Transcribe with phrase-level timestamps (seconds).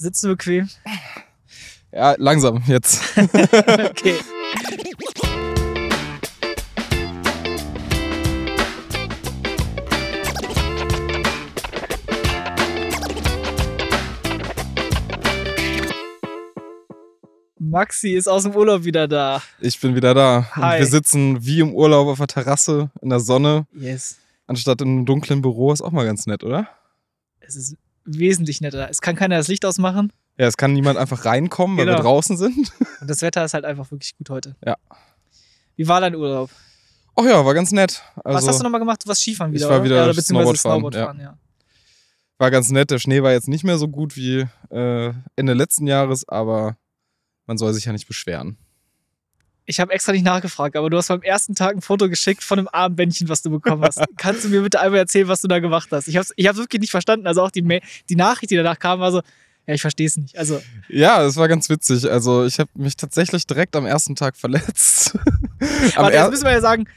[0.00, 0.68] Sitzt du bequem?
[1.92, 3.02] Ja, langsam jetzt.
[3.18, 4.14] okay.
[17.58, 19.42] Maxi ist aus dem Urlaub wieder da.
[19.60, 20.48] Ich bin wieder da.
[20.54, 20.74] Hi.
[20.74, 24.16] Und wir sitzen wie im Urlaub auf der Terrasse in der Sonne, Yes.
[24.46, 25.72] anstatt in einem dunklen Büro.
[25.72, 26.68] Ist auch mal ganz nett, oder?
[27.40, 27.76] Es ist
[28.08, 28.88] wesentlich netter.
[28.90, 32.02] Es kann keiner das Licht ausmachen Ja, es kann niemand einfach reinkommen, weil wir Genau.
[32.04, 32.56] draußen sind.
[33.00, 34.56] und das Wetter ist halt einfach wirklich gut heute.
[34.64, 34.76] Ja.
[35.76, 36.50] Wie war dein Urlaub?
[37.16, 38.02] Ach ja, war ganz nett.
[38.24, 39.02] Also, Was hast du nochmal gemacht?
[39.04, 39.84] Du warst Skifahren Ich wieder, war oder?
[39.84, 41.38] wieder ja, oder Snowboard fahren, Snowboard fahren, ja.
[42.38, 42.90] war ganz nett.
[42.90, 46.76] Der Schnee war jetzt nicht mehr so gut wie äh, Ende letzten Jahres, aber
[47.46, 48.56] man soll sich ja nicht beschweren.
[49.70, 52.58] Ich habe extra nicht nachgefragt, aber du hast beim ersten Tag ein Foto geschickt von
[52.58, 54.00] einem Armbändchen, was du bekommen hast.
[54.16, 56.08] Kannst du mir bitte einmal erzählen, was du da gemacht hast?
[56.08, 57.26] Ich habe ich hab's wirklich nicht verstanden.
[57.26, 57.74] Also auch die, Ma
[58.08, 59.20] die Nachricht, die danach kam, war so,
[59.66, 60.38] ja, ich verstehe es nicht.
[60.38, 62.10] Also, Ja, es war ganz witzig.
[62.10, 65.14] Also ich habe mich tatsächlich direkt am ersten Tag verletzt.
[65.96, 66.88] aber er- jetzt müssen wir ja sagen,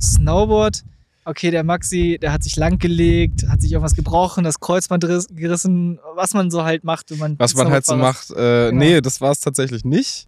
[0.00, 0.84] Snowboard,
[1.24, 5.98] okay, der Maxi, der hat sich langgelegt, hat sich irgendwas gebrochen, das Kreuzband riss- gerissen,
[6.14, 8.30] was man so halt macht, wenn man was man halt so macht.
[8.30, 8.78] Äh, Genau.
[8.78, 10.26] Nee, das war es tatsächlich nicht.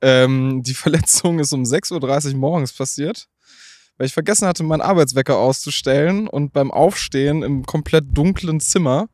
[0.00, 3.28] Ähm, die Verletzung ist um 6.30 Uhr morgens passiert,
[3.96, 9.08] weil ich vergessen hatte, meinen Arbeitswecker auszustellen und beim Aufstehen im komplett dunklen Zimmer,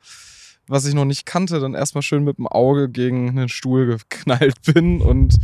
[0.67, 4.61] was ich noch nicht kannte, dann erstmal schön mit dem Auge gegen einen Stuhl geknallt
[4.75, 5.37] bin und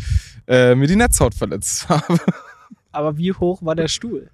[0.46, 2.18] äh, mir die Netzhaut verletzt habe.
[2.92, 4.30] Aber wie hoch war der Stuhl?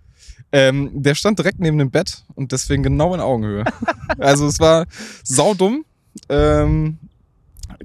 [0.53, 3.65] Ähm, der stand direkt neben dem Bett und deswegen genau in Augenhöhe.
[4.19, 4.87] also es war
[5.25, 5.85] saudumm.
[6.29, 6.99] Ähm,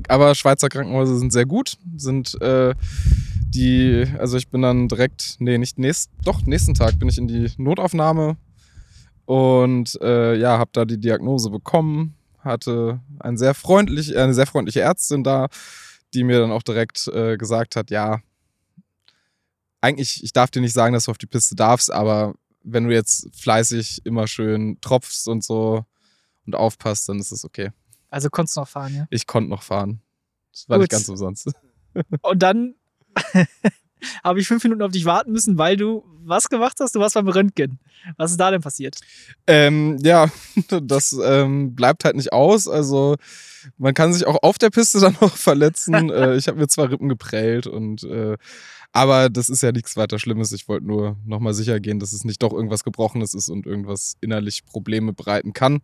[0.08, 1.78] aber Schweizer Krankenhäuser sind sehr gut.
[1.96, 2.74] Sind äh,
[3.50, 7.28] die, also ich bin dann direkt, nee, nicht nächst, doch, nächsten Tag bin ich in
[7.28, 8.38] die Notaufnahme
[9.26, 12.16] und äh, ja, habe da die Diagnose bekommen.
[12.40, 15.48] Hatte ein sehr freundlich, eine sehr freundliche Ärztin da,
[16.14, 18.22] die mir dann auch direkt äh, gesagt hat, ja,
[19.82, 22.94] eigentlich, ich darf dir nicht sagen, dass du auf die Piste darfst, aber wenn du
[22.94, 25.86] jetzt fleißig immer schön tropfst und so
[26.46, 27.72] und aufpasst, dann ist es okay.
[28.10, 29.08] Also konntest du noch fahren, ja?
[29.10, 30.02] Ich konnte noch fahren.
[30.52, 30.98] Das war nicht Gut.
[30.98, 31.52] ganz umsonst.
[32.22, 32.76] Und dann
[34.24, 36.96] habe ich fünf Minuten auf dich warten müssen, weil du was gemacht hast?
[36.96, 37.80] Du warst beim Röntgen.
[38.18, 38.98] Was ist da denn passiert?
[39.48, 40.30] Ähm, ja,
[40.84, 42.68] das ähm, bleibt halt nicht aus.
[42.68, 43.16] Also
[43.78, 46.10] man kann sich auch auf der Piste dann noch verletzen.
[46.10, 48.38] äh, ich habe mir zwar Rippen geprellt und äh,
[48.92, 50.52] aber das ist ja nichts weiter Schlimmes.
[50.52, 54.16] Ich wollte nur nochmal sicher gehen, dass es nicht doch irgendwas Gebrochenes ist und irgendwas
[54.20, 55.82] innerlich Probleme bereiten kann.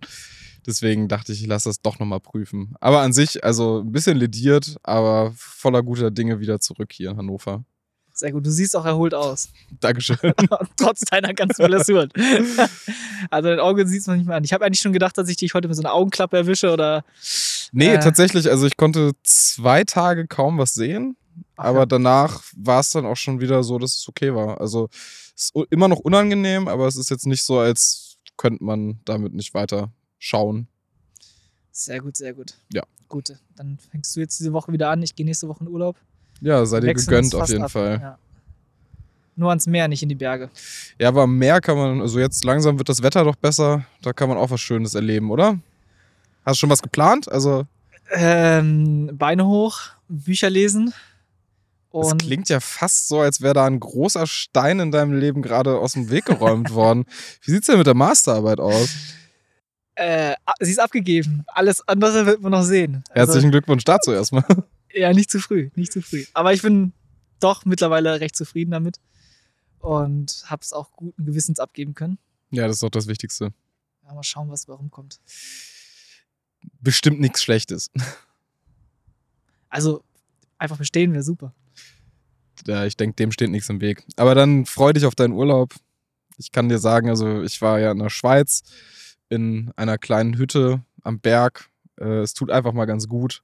[0.66, 2.74] Deswegen dachte ich, ich lasse das doch nochmal prüfen.
[2.80, 7.18] Aber an sich, also ein bisschen lediert, aber voller guter Dinge wieder zurück hier in
[7.18, 7.64] Hannover.
[8.14, 9.50] Sehr gut, du siehst auch erholt aus.
[9.82, 10.18] Dankeschön.
[10.78, 12.10] Trotz deiner ganzen Blessuren.
[13.30, 14.44] also dein Auge sieht man nicht mehr an.
[14.44, 17.04] Ich habe eigentlich schon gedacht, dass ich dich heute mit so einer Augenklappe erwische oder.
[17.74, 18.00] Nee, Äh.
[18.00, 21.18] tatsächlich, also ich konnte zwei Tage kaum was sehen.
[21.58, 21.86] Ach aber ja.
[21.86, 24.62] danach war es dann auch schon wieder so, dass es okay war.
[24.62, 24.88] Also
[25.36, 29.34] es ist immer noch unangenehm, aber es ist jetzt nicht so, als könnte man damit
[29.34, 29.92] nicht weiter
[30.26, 30.68] schauen.
[31.72, 32.56] Sehr gut, sehr gut.
[32.74, 32.84] Ja.
[33.10, 35.04] Gut, dann fängst du jetzt diese Woche wieder an.
[35.04, 35.98] Ich gehe nächste Woche in Urlaub.
[36.42, 37.72] Ja, sei dir gegönnt auf jeden ab.
[37.72, 38.00] Fall.
[38.02, 38.18] Ja.
[39.36, 40.50] Nur ans Meer, nicht in die Berge.
[40.98, 43.86] Ja, aber am Meer kann man, also jetzt langsam wird das Wetter doch besser.
[44.02, 45.60] Da kann man auch was Schönes erleben, oder?
[46.46, 47.30] Hast du schon was geplant?
[47.32, 47.66] Also,
[48.12, 50.88] Ähm, Beine hoch, Bücher lesen.
[50.90, 50.94] es
[51.90, 55.78] Und klingt ja fast so, als wäre da ein großer Stein in deinem Leben gerade
[55.80, 57.06] aus dem Weg geräumt worden.
[57.42, 58.90] Wie sieht's denn mit der Masterarbeit aus?
[59.96, 61.44] Äh, sie ist abgegeben.
[61.48, 63.04] Alles andere wird man noch sehen.
[63.10, 64.46] Also, Herzlichen Glückwunsch dazu erstmal.
[64.98, 66.24] Ja, nicht zu früh, nicht zu früh.
[66.34, 66.94] Aber ich bin
[67.42, 69.02] doch mittlerweile recht zufrieden damit
[69.80, 72.18] und habe es auch guten Gewissens abgeben können.
[72.50, 73.52] Ja, das ist doch das Wichtigste.
[74.06, 75.20] Ja, mal schauen, was warum kommt.
[76.80, 77.92] Bestimmt nichts Schlechtes.
[79.68, 80.02] Also
[80.58, 81.54] einfach bestehen wäre super.
[82.66, 84.06] Ja, ich denke, dem steht nichts im Weg.
[84.16, 85.76] Aber dann freu dich auf deinen Urlaub.
[86.38, 88.64] Ich kann dir sagen, also ich war ja in der Schweiz
[89.30, 91.70] in einer kleinen Hütte am Berg.
[92.00, 93.42] Äh, es tut einfach mal ganz gut,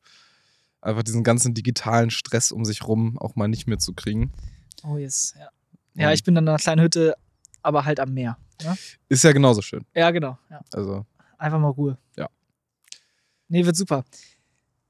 [0.81, 4.33] einfach diesen ganzen digitalen Stress um sich rum auch mal nicht mitzukriegen.
[4.83, 5.49] Oh yes, ja.
[5.93, 7.15] Ja, Und ich bin in einer kleinen Hütte,
[7.61, 8.37] aber halt am Meer.
[8.63, 8.77] Ne?
[9.09, 9.85] Ist ja genauso schön.
[9.93, 10.37] Ja, genau.
[10.49, 10.61] Ja.
[10.73, 11.05] Also,
[11.37, 11.97] Einfach mal Ruhe.
[12.15, 12.29] Ja.
[13.47, 14.05] Nee, wird super.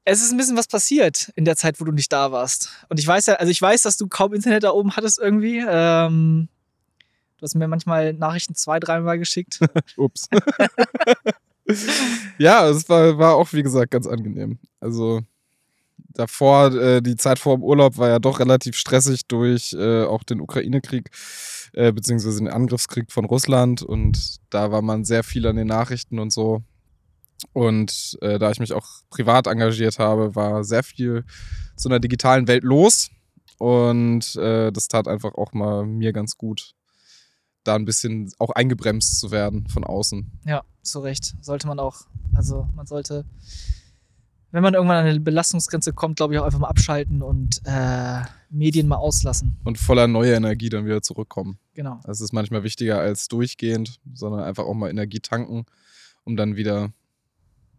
[0.04, 2.70] Es ist ein bisschen was passiert in der Zeit, wo du nicht da warst.
[2.88, 5.64] Und ich weiß ja, also ich weiß, dass du kaum Internet da oben hattest irgendwie.
[5.66, 6.48] Ähm,
[7.42, 9.58] du hast mir manchmal Nachrichten zwei, dreimal geschickt.
[9.96, 10.28] ups.
[12.38, 14.60] ja, es war, war auch, wie gesagt, ganz angenehm.
[14.78, 15.22] Also,
[16.10, 20.22] davor, äh, die Zeit vor dem Urlaub war ja doch relativ stressig durch äh, auch
[20.22, 21.10] den Ukraine-Krieg,
[21.72, 23.82] äh, beziehungsweise den Angriffskrieg von Russland.
[23.82, 26.62] Und da war man sehr viel an den Nachrichten und so.
[27.52, 31.24] Und äh, da ich mich auch privat engagiert habe, war sehr viel
[31.74, 33.10] zu einer digitalen Welt los.
[33.58, 36.76] Und äh, das tat einfach auch mal mir ganz gut,
[37.64, 40.30] da ein bisschen auch eingebremst zu werden von außen.
[40.44, 41.34] Ja, zu Recht.
[41.40, 42.02] Sollte man auch.
[42.34, 43.24] Also man sollte,
[44.50, 48.22] wenn man irgendwann an eine Belastungsgrenze kommt, glaube ich, auch einfach mal abschalten und äh,
[48.50, 49.56] Medien mal auslassen.
[49.64, 51.58] Und voller neuer Energie dann wieder zurückkommen.
[51.74, 52.00] Genau.
[52.04, 55.64] Das ist manchmal wichtiger als durchgehend, sondern einfach auch mal Energie tanken,
[56.24, 56.92] um dann wieder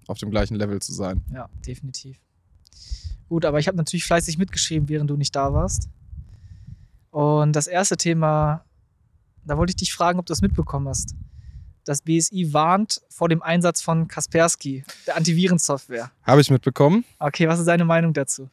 [0.07, 1.23] auf dem gleichen Level zu sein.
[1.31, 2.17] Ja, definitiv.
[3.29, 5.89] Gut, aber ich habe natürlich fleißig mitgeschrieben, während du nicht da warst.
[7.11, 8.65] Und das erste Thema,
[9.45, 11.15] da wollte ich dich fragen, ob du das mitbekommen hast.
[11.85, 16.11] Das BSI warnt vor dem Einsatz von Kaspersky, der Antivirensoftware.
[16.23, 17.03] Habe ich mitbekommen.
[17.19, 18.49] Okay, was ist deine Meinung dazu?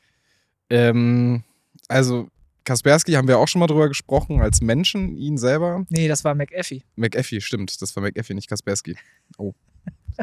[0.69, 1.45] Ähm,
[1.87, 2.29] also,
[2.65, 5.85] Kaspersky haben wir auch schon mal drüber gesprochen, als Menschen, ihn selber.
[5.89, 6.83] Nee, das war McAfee.
[6.97, 7.81] McAfee, stimmt.
[7.81, 8.97] Das war McAfee, nicht Kaspersky.
[9.39, 9.55] Oh.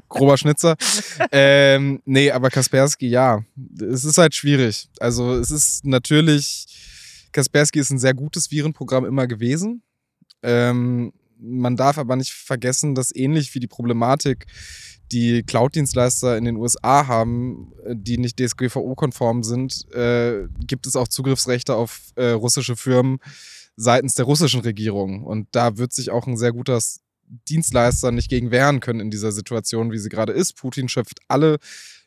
[0.10, 0.76] Grober Schnitzer.
[1.32, 3.44] ähm, nee, aber Kaspersky, ja.
[3.82, 4.90] Es ist halt schwierig.
[5.00, 6.68] Also, es ist natürlich.
[7.32, 9.84] Kaspersky ist ein sehr gutes Virenprogramm immer gewesen.
[10.44, 14.48] Ähm, man darf aber nicht vergessen, dass ähnlich wie die Problematik,
[15.12, 21.08] die Cloud-Dienstleister in den USA haben, äh, die nicht DSGVO-konform sind, äh, gibt es auch
[21.08, 23.20] Zugriffsrechte auf äh, russische Firmen
[23.76, 25.24] seitens der russischen Regierung.
[25.24, 26.80] Und da wird sich auch ein sehr guter
[27.50, 30.58] Dienstleister nicht gegen wehren können in dieser Situation, wie sie gerade ist.
[30.58, 31.58] Putin schöpft alle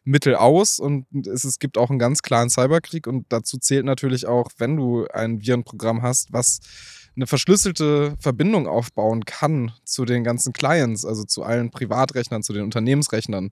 [0.03, 4.27] Mittel aus und es, es gibt auch einen ganz klaren Cyberkrieg und dazu zählt natürlich
[4.27, 6.61] auch, wenn du ein Virenprogramm hast, was
[7.17, 12.65] eine verschlüsselte Verbindung aufbauen kann zu den ganzen Clients, also zu allen Privatrechnern, zu den
[12.65, 13.51] Unternehmensrechnern,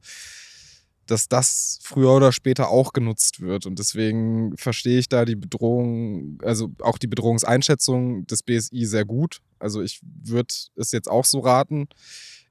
[1.06, 3.66] dass das früher oder später auch genutzt wird.
[3.66, 9.40] Und deswegen verstehe ich da die Bedrohung, also auch die Bedrohungseinschätzung des BSI sehr gut.
[9.58, 11.88] Also ich würde es jetzt auch so raten,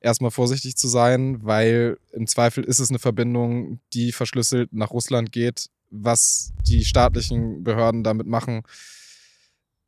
[0.01, 5.31] erstmal vorsichtig zu sein, weil im Zweifel ist es eine Verbindung, die verschlüsselt nach Russland
[5.31, 5.69] geht.
[5.89, 8.63] Was die staatlichen Behörden damit machen,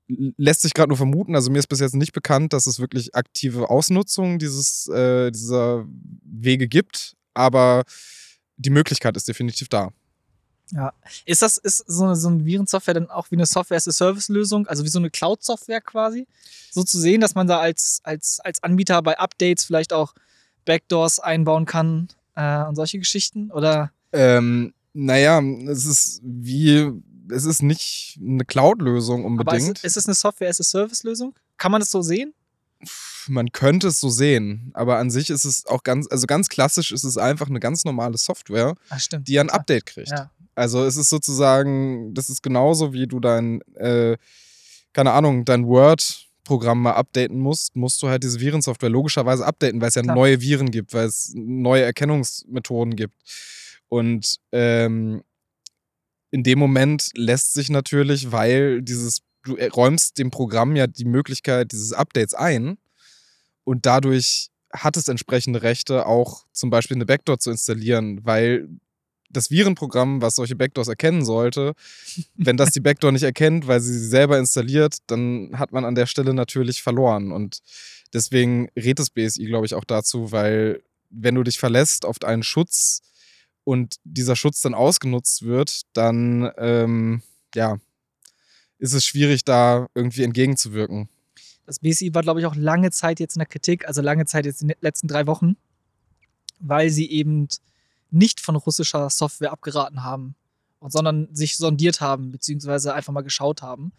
[0.10, 1.36] lässt sich gerade nur vermuten.
[1.36, 5.86] Also mir ist bis jetzt nicht bekannt, dass es wirklich aktive Ausnutzung dieses, äh, dieser
[6.24, 7.84] Wege gibt, aber
[8.58, 9.92] die Möglichkeit ist definitiv da.
[10.72, 10.94] Ja.
[11.26, 14.90] Ist das ist so eine, so eine Virensoftware dann auch wie eine Software-as-a-Service-Lösung, also wie
[14.90, 16.28] so eine Cloud-Software quasi?
[16.72, 20.14] So zu sehen, dass man da als, als, als Anbieter bei Updates vielleicht auch
[20.66, 23.52] Backdoors einbauen kann äh, und solche Geschichten?
[23.52, 23.92] Oder?
[24.14, 26.92] Ähm, naja, es ist wie
[27.32, 29.80] es ist nicht eine Cloud-Lösung unbedingt.
[29.80, 31.36] Ist, ist es eine Software-as-a-Service-Lösung?
[31.58, 32.34] Kann man das so sehen?
[33.28, 36.92] Man könnte es so sehen, aber an sich ist es auch ganz, also ganz klassisch
[36.92, 40.10] ist es einfach eine ganz normale Software, Ach, die ein Update kriegt.
[40.10, 40.32] Ja.
[40.56, 44.18] Also es ist sozusagen, das ist genauso wie du dein, äh,
[44.94, 49.90] keine Ahnung, dein Word-Programm mal updaten musst, musst du halt diese Virensoftware logischerweise updaten, weil
[49.90, 50.16] es ja Klar.
[50.16, 53.16] neue Viren gibt, weil es neue Erkennungsmethoden gibt.
[53.90, 55.24] Und ähm,
[56.32, 61.72] in dem Moment lässt sich natürlich, weil dieses, du räumst dem Programm ja die Möglichkeit
[61.72, 62.78] dieses Updates ein
[63.64, 68.70] und dadurch hat es entsprechende Rechte, auch zum Beispiel eine Backdoor zu installieren, weil
[69.32, 71.74] das Virenprogramm, was solche Backdoors erkennen sollte,
[72.36, 75.96] wenn das die Backdoor nicht erkennt, weil sie sie selber installiert, dann hat man an
[75.96, 77.32] der Stelle natürlich verloren.
[77.32, 77.60] Und
[78.14, 82.44] deswegen rät das BSI, glaube ich, auch dazu, weil wenn du dich verlässt auf einen
[82.44, 83.02] Schutz,
[83.64, 87.22] und dieser Schutz dann ausgenutzt wird, dann ähm,
[87.56, 87.78] ja,
[88.78, 91.10] ist es schwierig, da irgendwie entgegenzuwirken.
[91.66, 94.46] Das BSI war, glaube ich, auch lange Zeit jetzt in der Kritik, also lange Zeit
[94.46, 95.56] jetzt in den letzten drei Wochen,
[96.60, 97.48] weil sie eben
[98.10, 100.36] nicht von russischer Software abgeraten haben,
[100.82, 103.92] sondern sich sondiert haben, beziehungsweise einfach mal geschaut haben.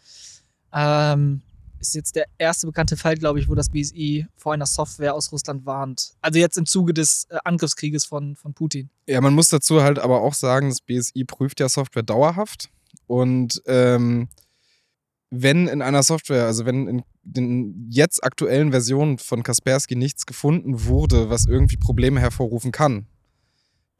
[0.73, 1.41] Ähm,
[1.81, 5.31] ist jetzt der erste bekannte Fall, glaube ich, wo das BSI vor einer Software aus
[5.31, 6.13] Russland warnt.
[6.21, 8.89] Also jetzt im Zuge des äh, Angriffskrieges von, von Putin.
[9.07, 12.69] Ja, man muss dazu halt aber auch sagen, das BSI prüft ja Software dauerhaft.
[13.07, 14.29] Und ähm,
[15.31, 20.85] wenn in einer Software, also wenn in den jetzt aktuellen Versionen von Kaspersky nichts gefunden
[20.85, 23.07] wurde, was irgendwie Probleme hervorrufen kann,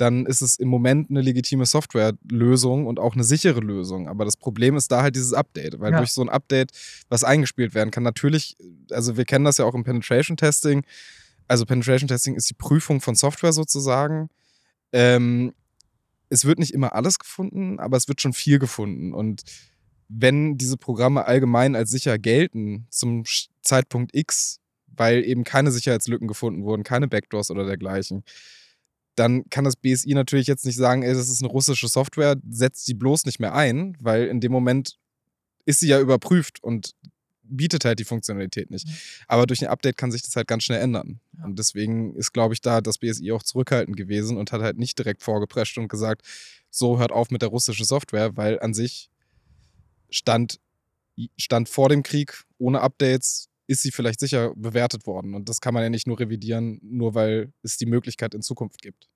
[0.01, 4.07] dann ist es im Moment eine legitime Softwarelösung und auch eine sichere Lösung.
[4.09, 5.99] Aber das Problem ist da halt dieses Update, weil ja.
[5.99, 6.71] durch so ein Update
[7.07, 8.01] was eingespielt werden kann.
[8.01, 8.57] Natürlich,
[8.89, 10.83] also wir kennen das ja auch im Penetration Testing.
[11.47, 14.29] Also Penetration Testing ist die Prüfung von Software sozusagen.
[14.91, 15.53] Ähm,
[16.29, 19.13] es wird nicht immer alles gefunden, aber es wird schon viel gefunden.
[19.13, 19.43] Und
[20.09, 23.23] wenn diese Programme allgemein als sicher gelten zum
[23.61, 28.23] Zeitpunkt X, weil eben keine Sicherheitslücken gefunden wurden, keine Backdoors oder dergleichen,
[29.15, 32.87] dann kann das BSI natürlich jetzt nicht sagen, ey, das ist eine russische Software, setzt
[32.87, 34.97] die bloß nicht mehr ein, weil in dem Moment
[35.65, 36.95] ist sie ja überprüft und
[37.43, 38.87] bietet halt die Funktionalität nicht.
[38.87, 38.93] Mhm.
[39.27, 41.19] Aber durch ein Update kann sich das halt ganz schnell ändern.
[41.37, 41.45] Ja.
[41.45, 44.97] Und deswegen ist, glaube ich, da das BSI auch zurückhaltend gewesen und hat halt nicht
[44.97, 46.25] direkt vorgeprescht und gesagt,
[46.69, 49.09] so hört auf mit der russischen Software, weil an sich
[50.09, 50.59] stand,
[51.37, 55.33] stand vor dem Krieg ohne Updates ist sie vielleicht sicher bewertet worden.
[55.33, 58.81] Und das kann man ja nicht nur revidieren, nur weil es die Möglichkeit in Zukunft
[58.81, 59.07] gibt.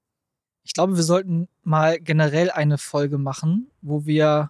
[0.63, 4.49] Ich glaube, wir sollten mal generell eine Folge machen, wo wir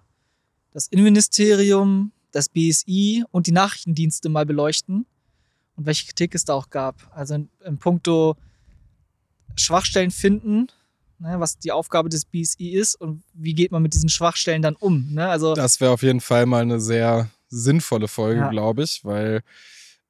[0.72, 5.06] das Innenministerium, das BSI und die Nachrichtendienste mal beleuchten
[5.76, 7.10] und welche Kritik es da auch gab.
[7.14, 8.36] Also in, in puncto
[9.56, 10.68] Schwachstellen finden,
[11.18, 14.76] ne, was die Aufgabe des BSI ist und wie geht man mit diesen Schwachstellen dann
[14.76, 15.12] um.
[15.12, 15.28] Ne?
[15.28, 18.50] Also Das wäre auf jeden Fall mal eine sehr sinnvolle Folge, Ja.
[18.50, 19.42] glaube ich, weil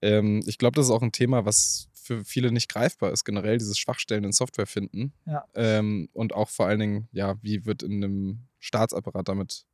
[0.02, 3.58] ähm, ich glaube, das ist auch ein Thema, was für viele nicht greifbar ist, generell
[3.58, 5.12] dieses Schwachstellen in Software finden.
[5.26, 5.44] Ja.
[5.54, 9.64] Ähm, und auch vor allen Dingen, ja, wie wird in einem Staatsapparat damit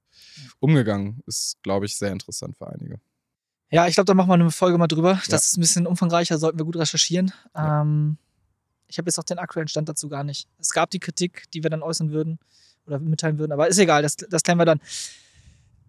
[0.61, 3.01] umgegangen, ist, glaube ich, sehr interessant für einige.
[3.71, 5.13] Ja, ich glaube, da machen wir eine Folge mal drüber.
[5.13, 5.23] Ja.
[5.31, 7.33] Das ist ein bisschen umfangreicher, sollten wir gut recherchieren.
[7.55, 7.83] Ja.
[7.83, 8.19] Ähm,
[8.89, 10.47] ich habe jetzt auch den aktuellen Stand dazu gar nicht.
[10.59, 12.39] Es gab die Kritik, die wir dann äußern würden
[12.87, 14.81] oder mitteilen würden, aber ist egal, das, das klären wir dann.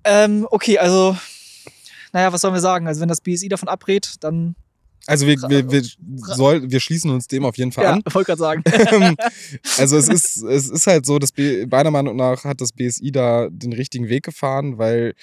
[0.06, 1.18] Ähm, okay, also,
[2.14, 2.88] naja, was sollen wir sagen?
[2.88, 4.56] Also, wenn das BSI davon abrät, dann.
[5.06, 5.84] Also wir, wir, wir,
[6.34, 8.04] soll, wir schließen uns dem auf jeden Fall Ja, an.
[8.14, 8.64] wollte gerade sagen.
[8.66, 9.18] Ähm,
[9.78, 13.12] also es ist, es ist halt so, dass B, meiner Meinung nach hat das BSI
[13.12, 15.14] da den richtigen Weg gefahren, weil,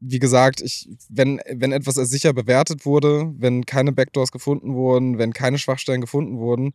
[0.00, 5.18] wie gesagt, ich, wenn, wenn etwas als sicher bewertet wurde, wenn keine Backdoors gefunden wurden,
[5.18, 6.72] wenn keine Schwachstellen gefunden wurden,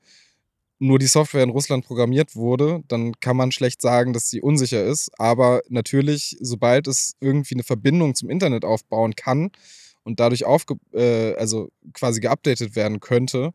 [0.80, 4.84] nur die Software in Russland programmiert wurde, dann kann man schlecht sagen, dass sie unsicher
[4.84, 5.10] ist.
[5.18, 9.52] Aber natürlich, sobald es irgendwie eine Verbindung zum Internet aufbauen kann
[10.04, 13.52] und dadurch aufge äh, also quasi geupdatet werden könnte,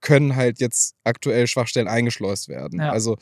[0.00, 2.80] können halt jetzt aktuell Schwachstellen eingeschleust werden.
[2.80, 2.90] Ja.
[2.90, 3.16] Also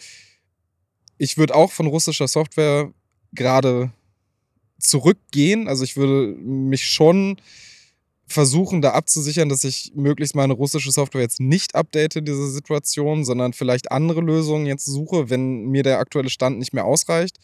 [1.18, 2.92] ich würde auch von russischer Software
[3.32, 3.92] gerade
[4.78, 5.68] zurückgehen.
[5.68, 7.36] Also ich würde mich schon
[8.26, 13.24] versuchen, da abzusichern, dass ich möglichst meine russische Software jetzt nicht update in dieser Situation,
[13.24, 17.38] sondern vielleicht andere Lösungen jetzt suche, wenn mir der aktuelle Stand nicht mehr ausreicht.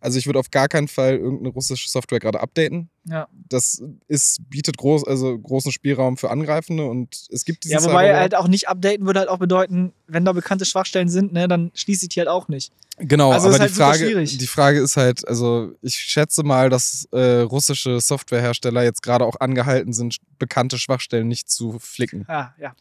[0.00, 2.88] Also ich würde auf gar keinen Fall irgendeine russische Software gerade updaten.
[3.04, 3.28] Ja.
[3.48, 8.04] Das ist, bietet groß, also großen Spielraum für Angreifende und es gibt Ja, dieses wobei
[8.06, 8.20] Cyberwar.
[8.20, 11.70] halt auch nicht updaten würde halt auch bedeuten, wenn da bekannte Schwachstellen sind, ne, dann
[11.74, 12.72] schließe ich die halt auch nicht.
[12.98, 16.68] Genau, Also aber halt die, super Frage, die Frage ist halt, also ich schätze mal,
[16.68, 22.24] dass äh, russische Softwarehersteller jetzt gerade auch angehalten sind, bekannte Schwachstellen nicht zu flicken.
[22.28, 22.74] Ah, ja.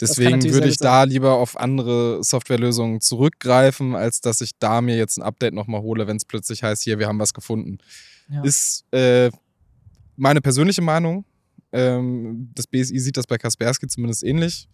[0.00, 5.18] Deswegen würde ich da lieber auf andere Softwarelösungen zurückgreifen, als dass ich da mir jetzt
[5.18, 7.78] ein Update nochmal hole, wenn es plötzlich heißt, hier, wir haben was gefunden.
[8.30, 8.42] Ja.
[8.42, 9.30] Ist äh,
[10.16, 11.24] meine persönliche Meinung.
[11.72, 14.68] Ähm, das BSI sieht das bei Kaspersky zumindest ähnlich.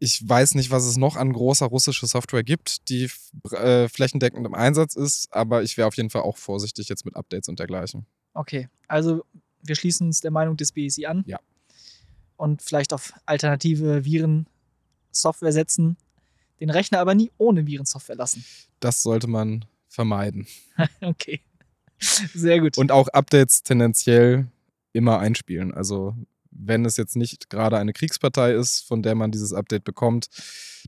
[0.00, 3.10] Ich weiß nicht, was es noch an großer russischer Software gibt, die
[3.50, 7.16] äh, flächendeckend im Einsatz ist, aber ich wäre auf jeden Fall auch vorsichtig jetzt mit
[7.16, 8.06] Updates und dergleichen.
[8.34, 9.24] Okay, also
[9.62, 11.24] wir schließen uns der Meinung des BSI an.
[11.26, 11.40] Ja.
[12.38, 15.96] Und vielleicht auf alternative Virensoftware setzen,
[16.60, 18.42] den Rechner aber nie ohne Virensoftware lassen.
[18.80, 20.46] Das sollte man vermeiden.
[21.00, 21.40] Okay.
[22.00, 22.78] Sehr gut.
[22.78, 24.46] Und auch Updates tendenziell
[24.92, 25.74] immer einspielen.
[25.74, 26.14] Also
[26.52, 30.28] wenn es jetzt nicht gerade eine Kriegspartei ist, von der man dieses Update bekommt,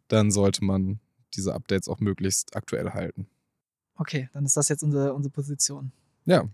[0.07, 1.00] dann sollte man
[1.35, 3.26] diese Updates auch möglichst aktuell halten.
[3.97, 5.90] okay, dann ist das jetzt unsere, unsere Position.
[6.26, 6.45] Ja,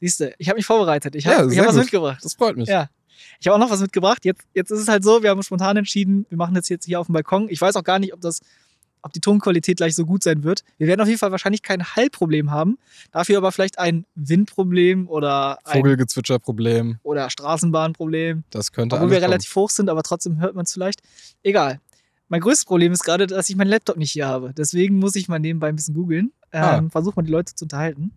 [0.00, 1.14] Siehst du, ich habe mich vorbereitet.
[1.14, 2.24] Ich Ja, habe sehr hab was mitgebracht.
[2.24, 2.68] das freut mich.
[2.68, 2.90] Ja.
[3.40, 4.24] Ich habe auch noch was mitgebracht.
[4.24, 7.00] Jetzt, jetzt ist es halt so, wir haben spontan entschieden, wir machen das jetzt hier
[7.00, 7.48] auf dem Balkon.
[7.48, 8.40] Ich weiß auch gar nicht, ob das,
[9.02, 10.62] ob die Tonqualität gleich so gut sein wird.
[10.78, 12.78] Wir werden auf jeden Fall wahrscheinlich kein Hallproblem haben,
[13.12, 18.44] dafür aber vielleicht ein Windproblem oder Vogelgezwitscherproblem, oder Straßenbahnproblem.
[18.50, 19.30] das könnte Obwohl alles wir kommen.
[19.32, 21.00] relativ hoch sind, aber trotzdem hört man es vielleicht.
[21.42, 21.80] Egal.
[22.28, 24.52] Mein größtes Problem ist gerade, dass ich meinen Laptop nicht hier habe.
[24.56, 26.32] Deswegen muss ich mal nebenbei ein bisschen googeln.
[26.52, 26.78] Ah.
[26.78, 28.12] Ähm, Versuch mal die Leute zu unterhalten.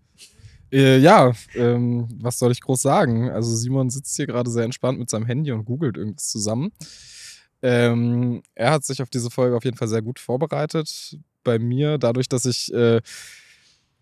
[0.73, 3.29] Äh, ja, ähm, was soll ich groß sagen?
[3.29, 6.71] Also Simon sitzt hier gerade sehr entspannt mit seinem Handy und googelt irgendwas zusammen.
[7.61, 11.15] Ähm, er hat sich auf diese Folge auf jeden Fall sehr gut vorbereitet.
[11.43, 13.01] Bei mir, dadurch, dass ich äh,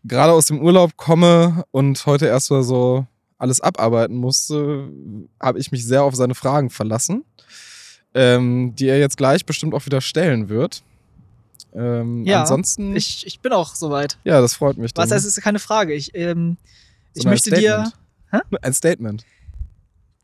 [0.05, 3.05] gerade aus dem Urlaub komme und heute erstmal so
[3.37, 4.89] alles abarbeiten musste,
[5.41, 7.25] habe ich mich sehr auf seine Fragen verlassen,
[8.13, 10.83] ähm, die er jetzt gleich bestimmt auch wieder stellen wird.
[11.73, 14.17] Ähm, Ja, ansonsten, Ich, ich bin auch soweit.
[14.23, 14.91] ja, das freut mich.
[14.95, 15.93] Was heißt, es ist keine Frage.
[15.93, 16.57] Ich, ähm,
[17.13, 17.91] ich möchte dir.
[18.27, 18.63] Statement.
[18.63, 19.25] Ein Statement.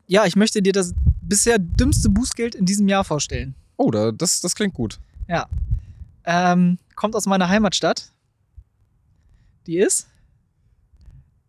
[0.06, 3.54] Ja, ich möchte dir das bisher dümmste Bußgeld in diesem Jahr vorstellen.
[3.76, 4.98] Oh, da, das, das klingt gut.
[6.30, 8.12] Ähm, kommt aus meiner Heimatstadt.
[9.66, 10.08] Die ist?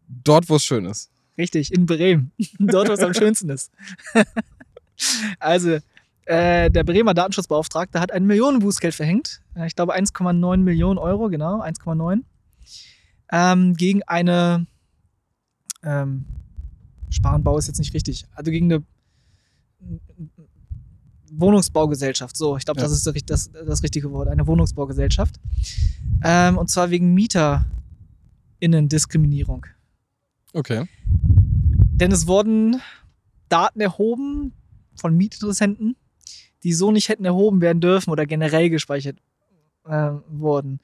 [0.08, 1.12] Dort, wo es schön ist.
[1.38, 2.32] Richtig, in Bremen.
[2.60, 3.72] Dort, wo es am schönsten ist.
[5.40, 5.80] also,
[6.30, 9.42] äh, der Bremer Datenschutzbeauftragte hat ein Millionenbußgeld verhängt.
[9.56, 12.22] Äh, ich glaube 1,9 Millionen Euro, genau, 1,9.
[13.32, 14.68] Ähm, gegen eine
[15.84, 16.26] ähm,
[17.10, 18.26] Sparrenbau ist jetzt nicht richtig.
[18.36, 18.84] Also gegen eine
[21.32, 22.38] Wohnungsbaugesellschaft.
[22.38, 22.86] So, ich glaube, Ja.
[22.88, 24.28] das ist das, das, das richtige Wort.
[24.28, 25.40] Eine Wohnungsbaugesellschaft.
[26.24, 29.66] Ähm, und zwar wegen MieterInnen-Diskriminierung.
[30.54, 30.86] Okay.
[31.12, 32.80] Denn es wurden
[33.48, 34.54] Daten erhoben
[34.96, 35.96] von Mietinteressenten,
[36.64, 39.18] die so nicht hätten erhoben werden dürfen oder generell gespeichert
[39.88, 40.80] äh, wurden.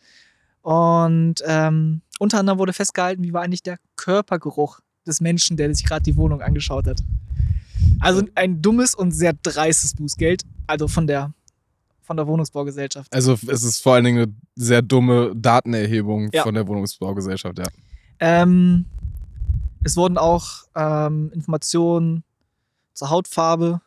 [0.61, 5.85] Und ähm, unter anderem wurde festgehalten, wie war eigentlich der Körpergeruch des Menschen, der sich
[5.85, 7.03] gerade die Wohnung angeschaut hat.
[7.99, 11.33] Also ein dummes und sehr dreistes Bußgeld, also von der,
[12.01, 13.13] von der Wohnungsbaugesellschaft.
[13.13, 16.43] Also es ist vor allen Dingen eine sehr dumme Datenerhebung Ja.
[16.43, 17.65] von der Wohnungsbaugesellschaft, ja.
[18.19, 18.85] Ähm,
[19.83, 22.23] es wurden auch ähm, Informationen
[22.93, 23.81] zur Hautfarbe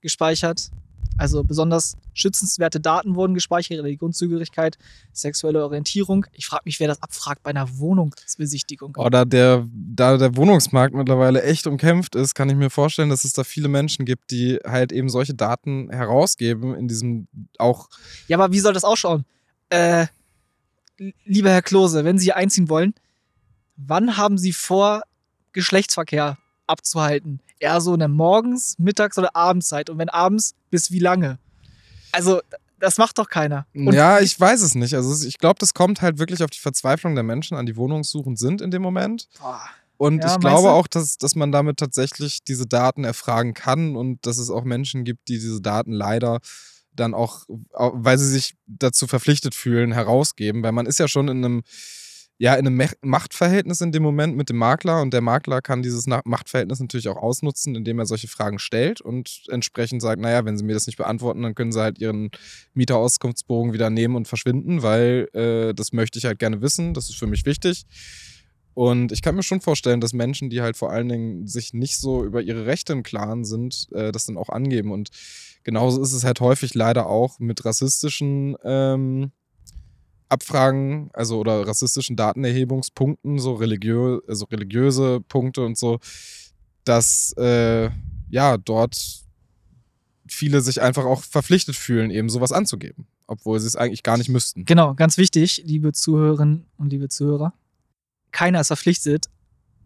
[0.00, 0.70] gespeichert.
[1.16, 4.78] Also besonders schützenswerte Daten wurden gespeichert, Religionszugehörigkeit,
[5.12, 6.26] sexuelle Orientierung.
[6.32, 8.94] Ich frage mich, wer das abfragt bei einer Wohnungsbesichtigung.
[8.96, 13.24] Oh, da der, da der Wohnungsmarkt mittlerweile echt umkämpft ist, kann ich mir vorstellen, dass
[13.24, 17.28] es da viele Menschen gibt, die halt eben solche Daten herausgeben in diesem
[17.58, 17.88] auch.
[18.26, 19.24] Ja, aber wie soll das ausschauen?
[19.70, 20.06] Äh,
[21.24, 22.94] lieber Herr Klose, wenn Sie hier einziehen wollen,
[23.76, 25.02] wann haben Sie vor,
[25.52, 27.40] Geschlechtsverkehr abzuhalten?
[27.64, 29.88] Eher so in der Morgens-, Mittags- oder Abendszeit?
[29.90, 31.38] Und wenn abends, bis wie lange?
[32.12, 32.40] Also,
[32.78, 33.66] das macht doch keiner.
[33.74, 34.94] Und ja, ich weiß es nicht.
[34.94, 38.38] Also ich glaube, das kommt halt wirklich auf die Verzweiflung der Menschen an, die wohnungssuchend
[38.38, 39.28] sind in dem Moment.
[39.40, 39.62] Boah.
[39.96, 40.74] Und Ja, ich glaube du?
[40.74, 45.04] auch, dass, dass man damit tatsächlich diese Daten erfragen kann und dass es auch Menschen
[45.04, 46.40] gibt, die diese Daten leider
[46.92, 50.62] dann auch, au- weil sie sich dazu verpflichtet fühlen, herausgeben.
[50.62, 51.62] Weil man ist ja schon in einem,
[52.38, 56.06] ja, in einem Machtverhältnis in dem Moment mit dem Makler und der Makler kann dieses
[56.06, 60.64] Machtverhältnis natürlich auch ausnutzen, indem er solche Fragen stellt und entsprechend sagt, naja, wenn sie
[60.64, 62.30] mir das nicht beantworten, dann können sie halt ihren
[62.74, 67.18] Mieterauskunftsbogen wieder nehmen und verschwinden, weil äh, das möchte ich halt gerne wissen, das ist
[67.18, 67.86] für mich wichtig.
[68.74, 71.98] Und ich kann mir schon vorstellen, dass Menschen, die halt vor allen Dingen sich nicht
[71.98, 74.90] so über ihre Rechte im Klaren sind, äh, das dann auch angeben.
[74.90, 75.10] Und
[75.62, 79.30] genauso ist es halt häufig leider auch mit rassistischen ähm,
[80.34, 85.98] Abfragen, also oder rassistischen Datenerhebungspunkten, so religiö also religiöse Punkte und so,
[86.84, 87.90] dass äh,
[88.30, 89.24] ja dort
[90.26, 94.28] viele sich einfach auch verpflichtet fühlen, eben sowas anzugeben, obwohl sie es eigentlich gar nicht
[94.28, 94.64] müssten.
[94.64, 97.52] Genau, ganz wichtig, liebe Zuhörerinnen und liebe Zuhörer.
[98.32, 99.26] Keiner ist verpflichtet,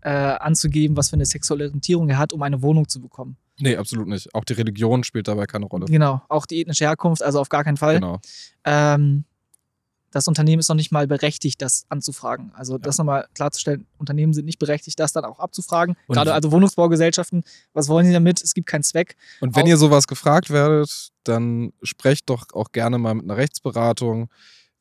[0.01, 3.37] äh, anzugeben, was für eine sexuelle Orientierung er hat, um eine Wohnung zu bekommen.
[3.61, 4.33] Nee, absolut nicht.
[4.35, 5.87] Auch die Religion spielt dabei keine Rolle.
[5.87, 7.97] Genau, auch die ethnische Herkunft, also auf gar keinen Fall.
[7.97, 8.21] Genau.
[8.65, 9.25] Ähm,
[10.11, 12.51] das Unternehmen ist noch nicht mal berechtigt, das anzufragen.
[12.55, 15.97] Also das nochmal klarzustellen, Unternehmen sind nicht berechtigt, das dann auch abzufragen.
[16.07, 17.43] Und- Gerade also Wohnungsbaugesellschaften,
[17.75, 18.43] was wollen sie damit?
[18.43, 19.17] Es gibt keinen Zweck.
[19.41, 23.37] Und wenn Auch- ihr sowas gefragt werdet, dann sprecht doch auch gerne mal mit einer
[23.37, 24.31] Rechtsberatung,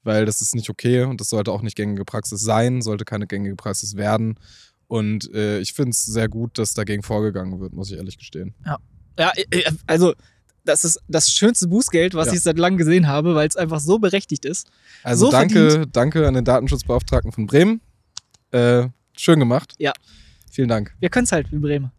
[0.04, 3.28] weil das ist nicht okay und das sollte auch nicht gängige Praxis sein, sollte keine
[3.28, 4.40] gängige Praxis werden.
[4.88, 8.56] Und äh, ich finde es sehr gut, dass dagegen vorgegangen wird, muss ich ehrlich gestehen.
[8.66, 10.14] Ja, äh, also
[10.68, 12.34] das ist das schönste Bußgeld, was Ja.
[12.34, 14.68] ich seit langem gesehen habe, weil es einfach so berechtigt ist.
[15.04, 17.82] Also So danke, danke an den Datenschutzbeauftragten von Bremen.
[18.52, 19.74] Äh, schön gemacht.
[19.78, 19.94] Ja.
[20.52, 20.96] Vielen Dank.
[21.00, 21.92] Wir können es halt wie Bremer.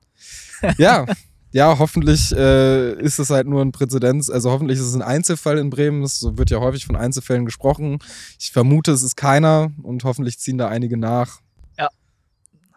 [0.79, 1.07] Ja,
[1.53, 5.57] ja, hoffentlich äh, ist es halt nur ein Präzedenz, also hoffentlich ist es ein Einzelfall
[5.59, 6.03] in Bremen.
[6.03, 7.99] Es wird ja häufig von Einzelfällen gesprochen.
[8.41, 11.41] Ich vermute, es ist keiner und hoffentlich ziehen da einige nach.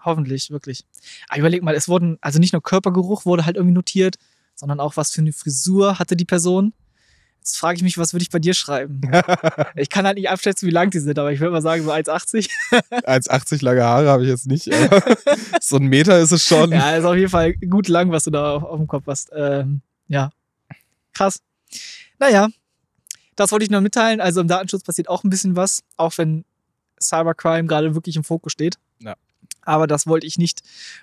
[0.04, 0.84] Hoffentlich, wirklich.
[1.30, 4.16] Aber überleg mal, es wurden, also nicht nur Körpergeruch wurde halt irgendwie notiert,
[4.62, 6.72] sondern auch, was für eine Frisur hatte die Person.
[7.40, 9.02] Jetzt frage ich mich, was würde ich bei dir schreiben?
[9.76, 11.92] ich kann halt nicht abschätzen, wie lang die sind, aber ich würde mal sagen, so
[11.92, 12.48] 1,80.
[13.04, 14.70] Als 80 lange Haare habe ich jetzt nicht,
[15.62, 16.72] so ein Meter ist es schon.
[16.72, 19.32] ja, ist auf jeden Fall gut lang, was du da auf, auf dem Kopf hast.
[19.36, 20.30] Ähm, ja.
[21.14, 21.40] Krass.
[22.20, 22.48] Naja,
[23.36, 24.22] das wollte ich nur mitteilen.
[24.22, 26.46] Also im Datenschutz passiert auch ein bisschen was, auch wenn
[27.02, 28.76] Cybercrime gerade wirklich im Fokus steht.
[29.66, 29.74] Ja.
[29.74, 30.62] Aber das wollte ich nicht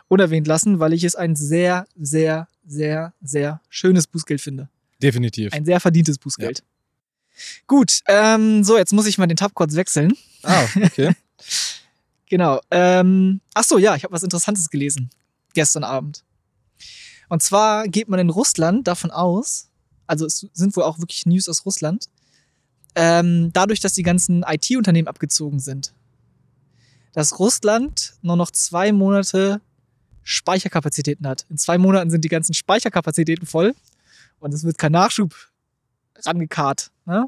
[0.09, 4.68] unerwähnt lassen, weil ich es ein sehr, sehr, sehr, sehr schönes Bußgeld finde.
[5.03, 5.53] Definitiv.
[5.53, 6.62] Ein sehr verdientes Bußgeld.
[7.66, 10.12] Gut, ähm, so, jetzt muss ich mal den Tab kurz wechseln.
[10.42, 11.14] Ah, okay.
[12.31, 12.61] Genau.
[12.71, 15.09] Ähm, ach so, ja, ich habe was Interessantes gelesen
[15.55, 16.25] gestern Abend.
[17.29, 19.68] Und zwar geht man in Russland davon aus,
[20.07, 22.09] also es sind wohl auch wirklich News aus Russland,
[22.94, 25.92] ähm, dadurch, dass die ganzen IT-Unternehmen abgezogen sind,
[27.18, 29.61] dass Russland nur noch zwei Monate
[30.22, 31.46] Speicherkapazitäten hat.
[31.50, 33.74] In zwei Monaten sind die ganzen Speicherkapazitäten voll
[34.38, 35.35] und es wird kein Nachschub
[36.24, 36.92] rangekarrt.
[37.07, 37.26] Ne?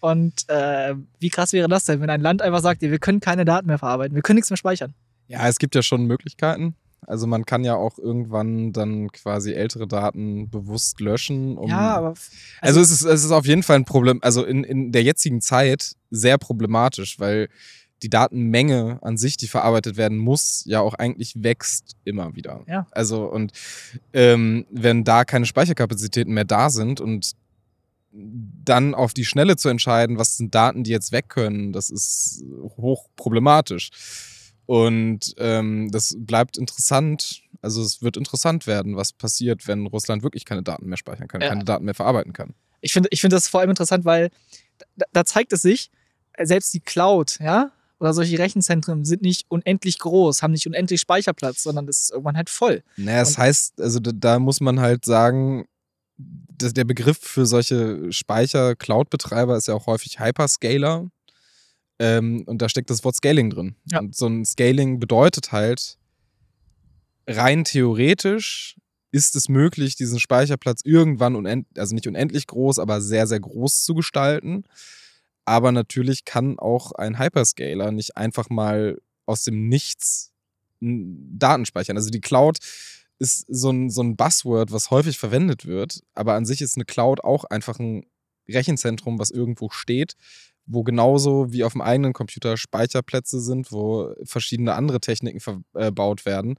[0.00, 3.46] Und äh, wie krass wäre das denn, wenn ein Land einfach sagt, wir können keine
[3.46, 4.92] Daten mehr verarbeiten, wir können nichts mehr speichern.
[5.26, 6.74] Ja, es gibt ja schon Möglichkeiten.
[7.06, 11.56] Also man kann ja auch irgendwann dann quasi ältere Daten bewusst löschen.
[11.56, 12.14] Um ja, aber
[12.60, 15.40] Also, es, ist, es ist auf jeden Fall ein Problem, also in, in der jetzigen
[15.40, 17.48] Zeit sehr problematisch, weil
[18.04, 22.62] die Datenmenge an sich, die verarbeitet werden muss, ja auch eigentlich wächst immer wieder.
[22.68, 22.86] Ja.
[22.90, 23.52] Also und
[24.12, 27.32] ähm, wenn da keine Speicherkapazitäten mehr da sind und
[28.12, 32.44] dann auf die Schnelle zu entscheiden, was sind Daten, die jetzt weg können, das ist
[32.76, 33.90] hoch problematisch.
[34.66, 37.42] Und ähm, das bleibt interessant.
[37.60, 41.40] Also es wird interessant werden, was passiert, wenn Russland wirklich keine Daten mehr speichern kann,
[41.40, 41.48] Ja.
[41.48, 42.54] keine Daten mehr verarbeiten kann.
[42.80, 44.30] Ich finde ich finde das vor allem interessant, weil
[44.96, 45.90] da, da zeigt es sich,
[46.40, 51.62] selbst die Cloud, ja, oder solche Rechenzentren sind nicht unendlich groß, haben nicht unendlich Speicherplatz,
[51.62, 52.82] sondern das ist irgendwann halt voll.
[52.96, 55.66] Naja, das Und- heißt, also da, da muss man halt sagen,
[56.16, 61.08] dass der Begriff für solche Speicher-Cloud-Betreiber ist ja auch häufig Hyperscaler.
[61.98, 63.76] Ähm, und da steckt das Wort Scaling drin.
[63.90, 64.00] Ja.
[64.00, 65.96] Und so ein Scaling bedeutet halt,
[67.28, 68.76] rein theoretisch
[69.10, 73.84] ist es möglich, diesen Speicherplatz irgendwann unendlich, also nicht unendlich groß, aber sehr, sehr groß
[73.84, 74.64] zu gestalten.
[75.44, 80.32] Aber natürlich kann auch ein Hyperscaler nicht einfach mal aus dem Nichts
[80.80, 81.96] Daten speichern.
[81.96, 82.58] Also die Cloud
[83.18, 86.84] ist so ein, so ein Buzzword, was häufig verwendet wird, aber an sich ist eine
[86.84, 88.04] Cloud auch einfach ein
[88.48, 90.14] Rechenzentrum, was irgendwo steht,
[90.66, 96.56] wo genauso wie auf dem eigenen Computer Speicherplätze sind, wo verschiedene andere Techniken verbaut werden.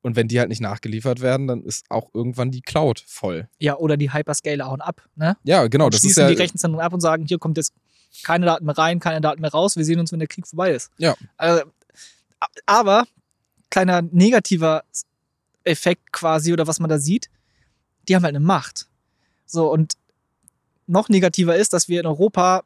[0.00, 3.48] Und wenn die halt nicht nachgeliefert werden, dann ist auch irgendwann die Cloud voll.
[3.60, 5.36] Ja, oder die Hyperscaler hauen ab, ne?
[5.44, 5.84] Ja, genau.
[5.84, 7.72] Und Das ist schließen ja, die Rechenzentren ab und sagen, hier kommt jetzt
[8.22, 10.72] keine Daten mehr rein, keine Daten mehr raus, wir sehen uns, wenn der Krieg vorbei
[10.72, 10.90] ist.
[10.98, 11.14] Ja.
[11.36, 11.64] Also,
[12.66, 13.06] aber,
[13.70, 14.84] kleiner negativer
[15.64, 17.30] Effekt quasi, oder was man da sieht,
[18.08, 18.88] die haben halt eine Macht.
[19.46, 19.94] So, und
[20.86, 22.64] noch negativer ist, dass wir in Europa,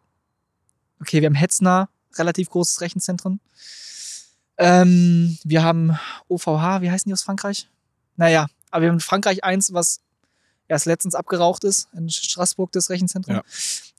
[1.01, 3.41] okay, wir haben Hetzner, relativ großes Rechenzentrum.
[4.59, 7.69] Ähm, wir haben OVH, wie heißen die aus Frankreich?
[8.17, 10.01] Naja, aber wir haben in Frankreich eins, was
[10.69, 13.37] erst letztens abgeraucht ist, in Straßburg, das Rechenzentrum.
[13.37, 13.43] Ja.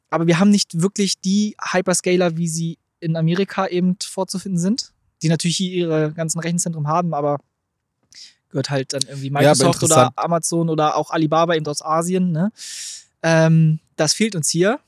[0.10, 5.30] Aber wir haben nicht wirklich die Hyperscaler, wie sie in Amerika eben vorzufinden sind, die
[5.30, 7.40] natürlich hier ihre ganzen Rechenzentren haben, aber
[8.50, 10.14] gehört halt dann irgendwie Microsoft oder interessant.
[10.16, 12.32] Amazon oder auch Alibaba eben aus Asien.
[12.32, 12.52] Ne?
[13.22, 14.80] Ähm, das fehlt uns hier,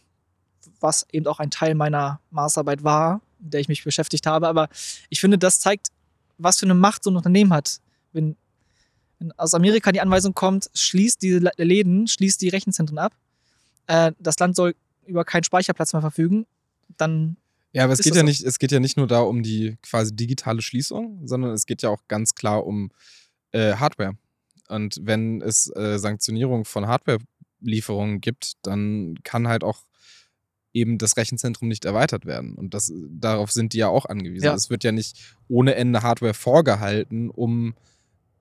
[0.80, 4.48] was eben auch ein Teil meiner Maßarbeit war, mit der ich mich beschäftigt habe.
[4.48, 4.70] Aber
[5.10, 5.88] ich finde, das zeigt,
[6.38, 7.82] was für eine Macht so ein Unternehmen hat.
[8.14, 8.38] Wenn,
[9.20, 13.14] wenn aus Amerika die Anweisung kommt, schließt die La- Läden, schließt die Rechenzentren ab,
[13.88, 14.74] äh, das Land soll
[15.10, 16.46] über keinen Speicherplatz mehr verfügen,
[16.98, 17.38] dann
[17.74, 18.26] Ja, aber es geht ja so?
[18.26, 21.82] nicht, es geht ja nicht nur da um die quasi digitale Schließung, sondern es geht
[21.82, 22.92] ja auch ganz klar um
[23.52, 24.18] äh, Hardware.
[24.70, 29.84] Und wenn es äh, Sanktionierung von Hardware-Lieferungen gibt, dann kann halt auch
[30.74, 32.54] eben das Rechenzentrum nicht erweitert werden.
[32.56, 34.46] Und das, darauf sind die ja auch angewiesen.
[34.46, 34.54] Ja.
[34.54, 37.74] Es wird ja nicht ohne Ende Hardware vorgehalten, um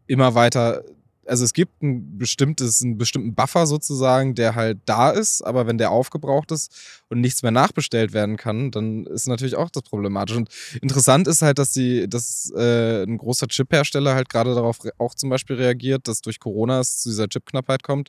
[0.06, 0.84] immer weiter.
[1.28, 5.78] Also es gibt ein bestimmtes, einen bestimmten Buffer sozusagen, der halt da ist, aber wenn
[5.78, 6.74] der aufgebraucht ist
[7.08, 10.36] und nichts mehr nachbestellt werden kann, dann ist natürlich auch das problematisch.
[10.36, 10.48] Und
[10.80, 15.30] interessant ist halt, dass die, dass äh, ein großer Chip-Hersteller halt gerade darauf auch zum
[15.30, 18.08] Beispiel reagiert, dass durch Corona es zu dieser Chipknappheit kommt,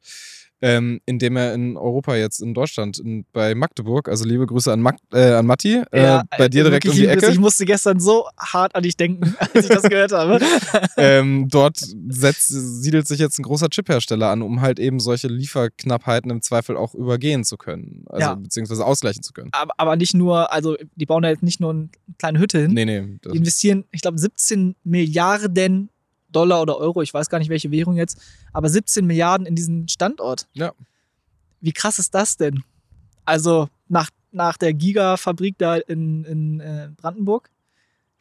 [0.62, 4.82] ähm, indem er in Europa jetzt in Deutschland, in, bei Magdeburg, also liebe Grüße an,
[4.82, 7.06] Mag, äh, an Matti, äh, bei dir direkt um die.
[7.08, 7.32] Ecke.
[7.32, 10.40] Ich musste gestern so hart an dich denken, als ich das gehört habe.
[10.98, 11.78] ähm, dort
[12.10, 16.76] setzt, siedelt sich jetzt ein großer Chiphersteller an, um halt eben solche Lieferknappheiten im Zweifel
[16.78, 18.04] auch übergehen zu können.
[18.10, 18.36] Also Ja.
[18.36, 19.50] beziehungsweise ausgleichen zu können.
[19.54, 22.74] aber, aber nicht nur, also die bauen da jetzt nicht nur eine kleine Hütte hin.
[22.74, 23.18] Nee, nee.
[23.26, 25.90] Die investieren, ich glaube, 17 Milliarden
[26.32, 28.18] Dollar oder Euro, ich weiß gar nicht, welche Währung jetzt,
[28.54, 30.48] aber 17 Milliarden in diesen Standort.
[30.54, 30.74] Ja.
[31.62, 32.64] Wie krass ist das denn?
[33.26, 37.50] Also nach, nach der Gigafabrik da in, in äh, Brandenburg.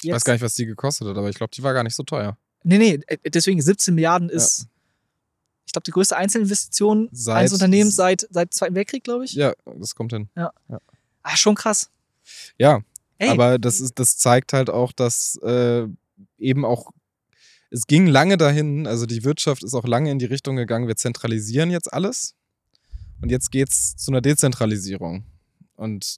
[0.03, 1.94] ich weiß gar nicht, was die gekostet hat, aber ich glaube, die war gar nicht
[1.94, 2.37] so teuer.
[2.64, 4.66] Nee, nee, äh, deswegen 17 Milliarden ist,
[5.66, 9.35] ich glaube, die größte Einzelinvestition Seit- eines Unternehmens seit, seit Zweiten Weltkrieg, glaube ich.
[9.35, 10.29] Ja, das kommt hin.
[10.35, 11.90] Ah, schon krass.
[12.59, 12.81] Ja,
[13.18, 15.87] Ey, aber das, ist, das zeigt halt auch, dass äh,
[16.38, 16.90] eben auch,
[17.71, 20.97] es ging lange dahin, also die Wirtschaft ist auch lange in die Richtung gegangen, wir
[20.97, 22.35] zentralisieren jetzt alles
[23.21, 25.25] und jetzt geht's zu einer Dezentralisierung.
[25.75, 26.17] Und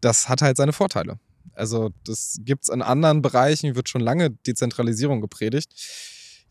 [0.00, 1.18] das hat halt seine Vorteile.
[1.54, 5.72] Also das gibt's in anderen Bereichen, wird schon lange Dezentralisierung gepredigt.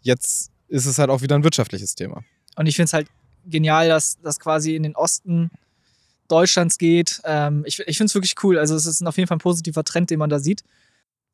[0.02, 2.24] Jetzt ist es halt auch wieder ein wirtschaftliches Thema.
[2.56, 3.08] Und ich finde es halt
[3.46, 5.52] genial, dass das quasi in den Osten
[6.28, 7.22] Deutschlands geht.
[7.26, 8.58] Ähm, ich ich finde es wirklich cool.
[8.58, 10.64] Also es ist auf jeden Fall ein positiver Trend, den man da sieht.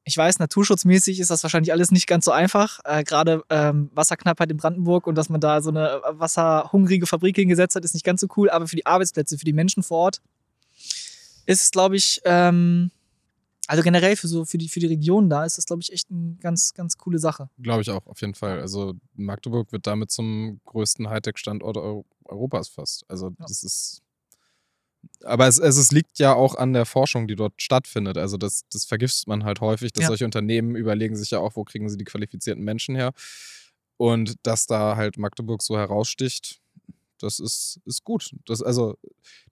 [0.07, 2.79] Ich weiß, naturschutzmäßig ist das wahrscheinlich alles nicht ganz so einfach.
[2.85, 7.75] Äh, Gerade ähm, Wasserknappheit in Brandenburg und dass man da so eine wasserhungrige Fabrik hingesetzt
[7.75, 8.49] hat, ist nicht ganz so cool.
[8.49, 10.21] Aber für die Arbeitsplätze, für die Menschen vor Ort
[11.45, 12.89] ist es, glaube ich, ähm,
[13.67, 16.09] also generell für so für die, für die Region da ist das, glaube ich, echt
[16.09, 17.49] eine ganz, ganz coole Sache.
[17.61, 18.61] Glaube ich auch, auf jeden Fall.
[18.61, 23.03] Also Magdeburg wird damit zum größten Hightech-Standort Eu Europas fast.
[23.09, 23.35] Also Ja.
[23.39, 24.01] das ist
[25.23, 28.17] Aber es, es, es, liegt ja auch an der Forschung, die dort stattfindet.
[28.17, 30.07] Also das, das vergisst man halt häufig, dass ja.
[30.09, 33.13] solche Unternehmen überlegen sich ja auch, wo kriegen sie die qualifizierten Menschen her.
[33.97, 36.61] Und dass da halt Magdeburg so heraussticht,
[37.19, 38.31] das ist, ist gut.
[38.45, 38.95] Das, also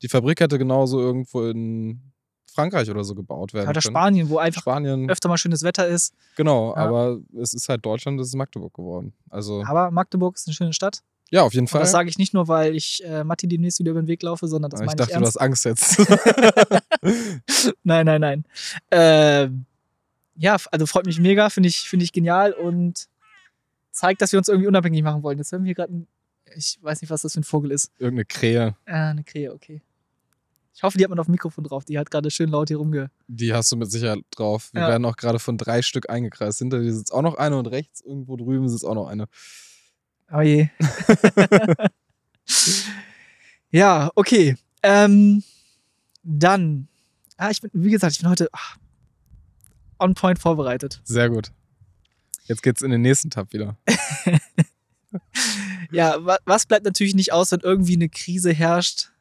[0.02, 2.14] die Fabrik hätte genauso irgendwo in
[2.56, 5.10] Frankreich oder so gebaut werden Oder Spanien, wo einfach Spanien.
[5.10, 6.14] öfter mal schönes Wetter ist.
[6.38, 6.78] Genau, ja.
[6.78, 9.14] aber es ist halt Deutschland, es ist Magdeburg geworden.
[9.30, 11.02] Also aber Magdeburg ist eine schöne Stadt.
[11.32, 11.82] Ja, auf jeden Fall.
[11.82, 14.24] Und das sage ich nicht nur, weil ich äh, Matti demnächst wieder über den Weg
[14.24, 15.36] laufe, sondern das ich meine dachte, ich ernst.
[15.36, 16.00] du hast Angst jetzt.
[17.84, 18.46] nein, nein, nein.
[18.90, 19.50] Äh,
[20.38, 23.08] ja, also freut mich mega, finde ich, find ich genial und
[23.92, 25.38] zeigt, dass wir uns irgendwie unabhängig machen wollen.
[25.38, 26.08] Jetzt hören wir gerade ein,
[26.56, 27.92] ich weiß nicht, was das für ein Vogel ist.
[27.98, 28.76] Irgendeine Krähe.
[28.86, 29.82] Ah, eine Krähe, okay.
[30.76, 31.86] Ich hoffe, die hat man auf dem Mikrofon drauf.
[31.86, 33.10] Die hat gerade schön laut hier rumge.
[33.28, 34.74] Die hast du mit Sicherheit drauf.
[34.74, 34.90] Wir ja.
[34.90, 36.60] werden auch gerade von drei Stück eingekreist.
[36.60, 39.28] Hinter dir sitzt auch noch eine und rechts irgendwo drüben sitzt auch noch eine.
[40.34, 40.68] Oh je.
[43.72, 44.58] ja, okay.
[44.84, 45.44] Ähm,
[46.24, 46.90] dann,
[47.38, 48.76] ah, ich bin, wie gesagt, ich bin heute ach,
[49.98, 51.00] on point vorbereitet.
[51.06, 51.54] Sehr gut.
[52.48, 53.78] Jetzt geht's in den nächsten Tab wieder.
[55.92, 59.12] ja, was bleibt natürlich nicht aus, wenn irgendwie eine Krise herrscht?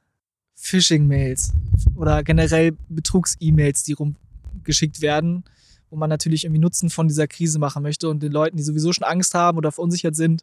[0.64, 1.52] Phishing-Mails
[1.94, 5.44] oder generell Betrugs-E-Mails, die rumgeschickt werden,
[5.90, 8.92] wo man natürlich irgendwie Nutzen von dieser Krise machen möchte und den Leuten, die sowieso
[8.94, 10.42] schon Angst haben oder verunsichert sind,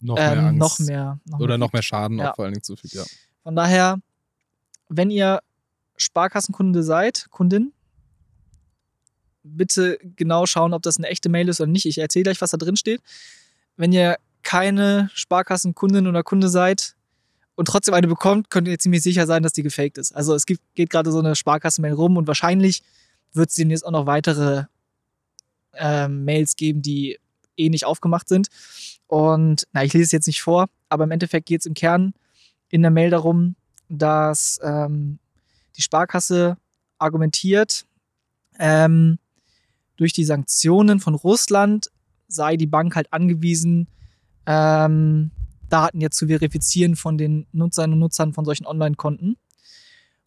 [0.00, 0.60] noch mehr, ähm, Angst.
[0.60, 2.30] Noch mehr noch oder mehr noch mehr Schaden ja.
[2.30, 3.02] auch vor allen Dingen zufügt, ja.
[3.42, 3.98] Von daher,
[4.88, 5.40] wenn ihr
[5.96, 7.72] Sparkassenkunde seid, Kundin,
[9.42, 11.86] bitte genau schauen, ob das eine echte Mail ist oder nicht.
[11.86, 13.02] Ich erzähle gleich, was da drin steht.
[13.76, 16.94] Wenn ihr keine Sparkassenkundin oder Kunde seid
[17.60, 20.16] und trotzdem eine bekommt, könnt ihr ziemlich sicher sein, dass die gefaked ist.
[20.16, 22.82] Also es gibt, geht gerade so eine Sparkassenmail rum und wahrscheinlich
[23.34, 24.64] wird es demnächst auch noch weitere
[25.74, 27.18] äh, Mails geben, die
[27.58, 28.48] eh nicht aufgemacht sind.
[29.08, 32.14] Und na, ich lese es jetzt nicht vor, aber im Endeffekt geht es im Kern
[32.70, 33.56] in der Mail darum,
[33.90, 35.18] dass ähm,
[35.76, 36.56] die Sparkasse
[36.96, 37.84] argumentiert,
[38.58, 39.18] ähm,
[39.98, 41.90] durch die Sanktionen von Russland
[42.26, 43.86] sei die Bank halt angewiesen,
[44.46, 45.30] ähm,
[45.70, 49.36] Daten jetzt zu verifizieren von den Nutzerinnen und Nutzern von solchen Online-Konten.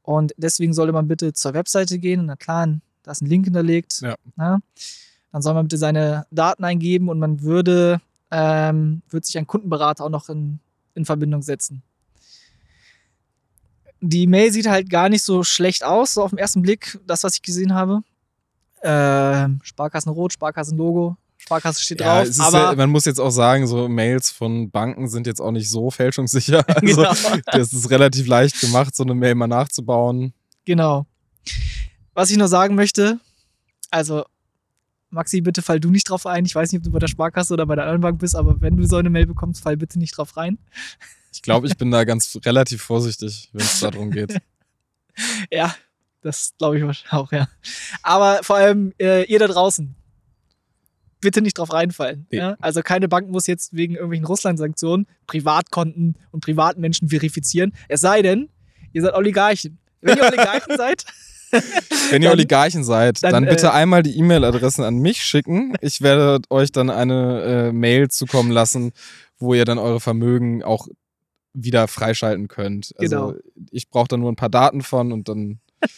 [0.02, 2.26] Und deswegen sollte man bitte zur Webseite gehen.
[2.26, 2.68] Na klar,
[3.04, 4.02] da ist ein Link hinterlegt.
[4.02, 4.16] Ja.
[4.36, 4.60] Na,
[5.32, 8.02] dann soll man bitte seine Daten eingeben und man würde,
[8.32, 10.60] ähm, würde sich ein Kundenberater auch noch in,
[10.94, 11.84] in Verbindung setzen.
[14.00, 17.24] Die Mail sieht halt gar nicht so schlecht aus, so auf den ersten Blick, das,
[17.24, 18.04] was ich gesehen habe.
[18.82, 22.40] Äh, Sparkassen Rot, Sparkassen Logo, Sparkasse steht ja, drauf.
[22.40, 25.70] aber ja, man muss jetzt auch sagen, so Mails von Banken sind jetzt auch nicht
[25.70, 26.64] so fälschungssicher.
[26.74, 27.14] Also genau.
[27.52, 30.34] das ist relativ leicht gemacht, so eine Mail mal nachzubauen.
[30.66, 31.06] Genau.
[32.14, 33.20] Was ich noch sagen möchte,
[33.92, 34.24] also
[35.10, 36.46] Maxi, bitte fall du nicht drauf ein.
[36.46, 38.62] Ich weiß nicht, ob du bei der Sparkasse oder bei der anderen Bank bist, aber
[38.62, 40.58] wenn du so eine Mail bekommst, fall bitte nicht drauf rein.
[41.34, 44.38] Ich glaube, ich bin da ganz relativ vorsichtig, wenn es darum geht.
[45.52, 45.76] ja,
[46.22, 47.50] das glaube ich auch, ja.
[48.02, 49.96] Aber vor allem äh, ihr da draußen,
[51.24, 52.28] bitte nicht drauf reinfallen.
[52.32, 52.38] Nee.
[52.38, 52.56] Ja?
[52.60, 57.74] Also keine Bank muss jetzt wegen irgendwelchen Russland-Sanktionen Privatkonten und Privatmenschen verifizieren.
[57.90, 58.50] Es sei denn,
[58.92, 59.80] ihr seid Oligarchen.
[60.02, 61.06] Wenn ihr Oligarchen seid.
[62.10, 65.76] Wenn ihr dann, Oligarchen seid, dann, dann bitte äh, einmal die E-Mail-Adressen an mich schicken.
[65.82, 68.92] Ich werde euch dann eine äh, Mail zukommen lassen,
[69.38, 70.88] wo ihr dann eure Vermögen auch
[71.54, 72.94] wieder freischalten könnt.
[72.98, 73.34] Also genau.
[73.72, 75.60] ich brauche da nur ein paar Daten von und dann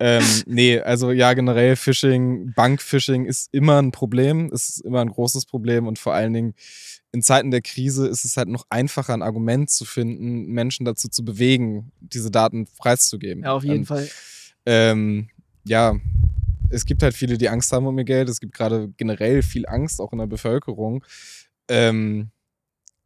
[0.00, 5.46] ähm, nee, also ja, generell Phishing, Bankphishing ist immer ein Problem, ist immer ein großes
[5.46, 6.54] Problem und vor allen Dingen
[7.10, 11.08] in Zeiten der Krise ist es halt noch einfacher, ein Argument zu finden, Menschen dazu
[11.08, 13.44] zu bewegen, diese Daten preiszugeben.
[13.44, 14.08] Ja, auf jeden und, Fall.
[14.66, 15.28] Ähm,
[15.64, 15.96] ja,
[16.70, 18.28] es gibt halt viele, die Angst haben um ihr Geld.
[18.28, 21.02] Es gibt gerade generell viel Angst, auch in der Bevölkerung.
[21.68, 22.30] Ähm,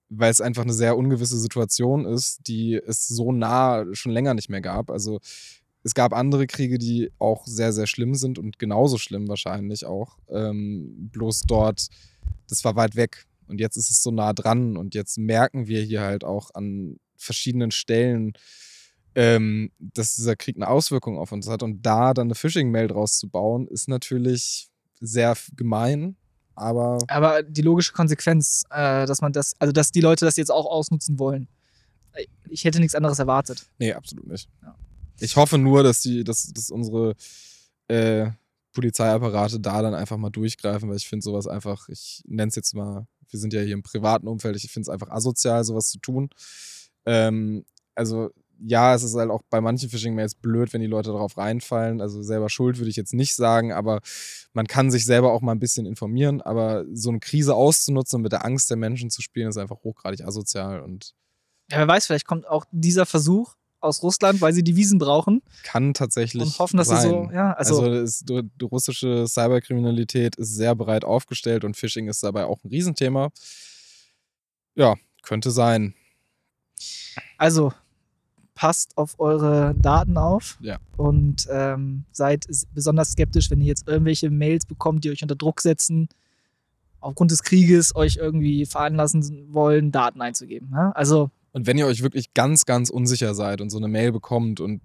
[0.09, 4.51] weil es einfach eine sehr ungewisse Situation ist, die es so nah schon länger nicht
[4.51, 4.91] mehr gab.
[4.91, 5.21] Also
[5.85, 10.19] es gab andere Kriege, die auch sehr, sehr schlimm sind und genauso schlimm wahrscheinlich auch.
[10.29, 11.89] Ähm, bloß dort,
[12.49, 15.83] das war weit weg und jetzt ist es so nah dran und jetzt merken wir
[15.83, 18.33] hier halt auch an verschiedenen Stellen,
[19.15, 23.19] ähm, dass dieser Krieg eine Auswirkung auf uns hat und da dann eine Phishing-Mail draus
[23.19, 24.69] zu bauen, ist natürlich
[25.01, 26.17] sehr gemein.
[26.55, 30.51] Aber, aber die logische Konsequenz, äh, dass man das, also dass die Leute das jetzt
[30.51, 31.49] auch ausnutzen wollen.
[32.49, 33.67] Ich hätte nichts anderes erwartet.
[33.79, 34.49] Nee, absolut nicht.
[34.63, 34.75] Ja.
[35.21, 37.15] Ich hoffe nur, dass die, dass, dass unsere
[37.89, 38.31] äh,
[38.73, 42.75] Polizeiapparate da dann einfach mal durchgreifen, weil ich finde sowas einfach, ich nenne es jetzt
[42.75, 45.99] mal, wir sind ja hier im privaten Umfeld, ich finde es einfach asozial, sowas zu
[45.99, 46.31] tun.
[47.05, 48.31] Ähm, also
[48.65, 52.01] ja, es ist halt auch bei manchen Phishing-Mails blöd, wenn die Leute darauf reinfallen.
[52.01, 54.01] Also selber schuld würde ich jetzt nicht sagen, aber
[54.53, 56.41] man kann sich selber auch mal ein bisschen informieren.
[56.41, 59.83] Aber so eine Krise auszunutzen und mit der Angst der Menschen zu spielen, ist einfach
[59.83, 61.15] hochgradig asozial und
[61.71, 65.93] ja, wer weiß, vielleicht kommt auch dieser Versuch aus Russland, weil sie Devisen brauchen Kann
[65.95, 67.01] tatsächlich und hoffen, dass sein.
[67.03, 71.77] sie so, ja, also, Also, ist, die, die russische Cyberkriminalität ist sehr breit aufgestellt und
[71.77, 73.31] Phishing ist dabei auch ein Riesenthema.
[74.75, 75.95] Ja, könnte sein.
[77.39, 77.73] also
[78.55, 80.79] passt auf eure Daten auf Ja.
[80.97, 85.61] und ähm, seid besonders skeptisch, wenn ihr jetzt irgendwelche Mails bekommt, die euch unter Druck
[85.61, 86.09] setzen,
[87.01, 90.71] aufgrund des Krieges euch irgendwie veranlassen wollen, Daten einzugeben.
[90.73, 90.93] Ja?
[90.93, 94.61] Also Und wenn ihr euch wirklich ganz, ganz unsicher seid und so eine Mail bekommt
[94.61, 94.83] und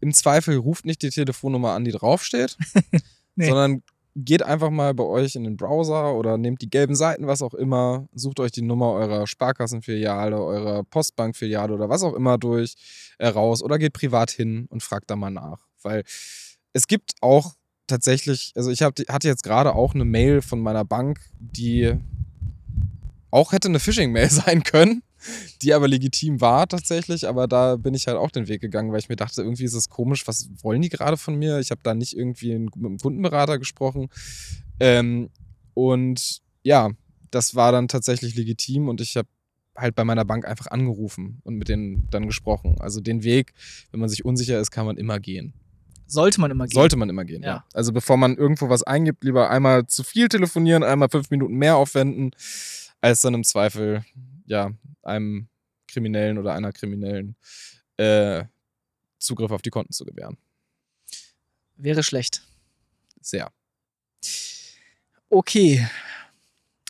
[0.00, 2.56] im Zweifel ruft nicht die Telefonnummer an, die draufsteht,
[3.38, 3.48] Nee.
[3.48, 3.82] sondern
[4.16, 7.52] geht einfach mal bei euch in den Browser oder nehmt die gelben Seiten, was auch
[7.52, 12.74] immer, sucht euch die Nummer eurer Sparkassenfiliale, eurer Postbankfiliale oder was auch immer durch
[13.18, 15.66] äh, raus oder geht privat hin und fragt da mal nach.
[15.82, 16.02] Weil
[16.72, 17.56] es gibt auch
[17.86, 21.94] tatsächlich, also ich hab, hatte jetzt gerade auch eine Mail von meiner Bank, die
[23.30, 25.02] auch hätte eine Phishing-Mail sein können,
[25.62, 29.00] die aber legitim war tatsächlich, aber da bin ich halt auch den Weg gegangen, weil
[29.00, 31.58] ich mir dachte, irgendwie ist es komisch, was wollen die gerade von mir?
[31.58, 34.08] Ich habe da nicht irgendwie mit einem Kundenberater gesprochen.
[34.80, 35.30] Ähm,
[35.74, 36.90] und ja,
[37.30, 39.28] das war dann tatsächlich legitim und ich habe
[39.76, 42.76] halt bei meiner Bank einfach angerufen und mit denen dann gesprochen.
[42.80, 43.52] Also den Weg,
[43.90, 45.52] wenn man sich unsicher ist, kann man immer gehen.
[46.06, 46.74] sollte man immer gehen.
[46.74, 47.48] Sollte man immer gehen, ja.
[47.48, 47.64] Ja.
[47.74, 51.76] Also bevor man irgendwo was eingibt, lieber einmal zu viel telefonieren, einmal fünf Minuten mehr
[51.76, 52.30] aufwenden,
[53.06, 54.04] als dann im Zweifel,
[54.46, 55.46] ja, einem
[55.86, 57.36] Kriminellen oder einer Kriminellen
[57.98, 58.44] äh,
[59.18, 60.36] Zugriff auf die Konten zu gewähren.
[61.76, 62.42] Wäre schlecht.
[63.20, 63.52] Sehr.
[65.28, 65.86] Okay.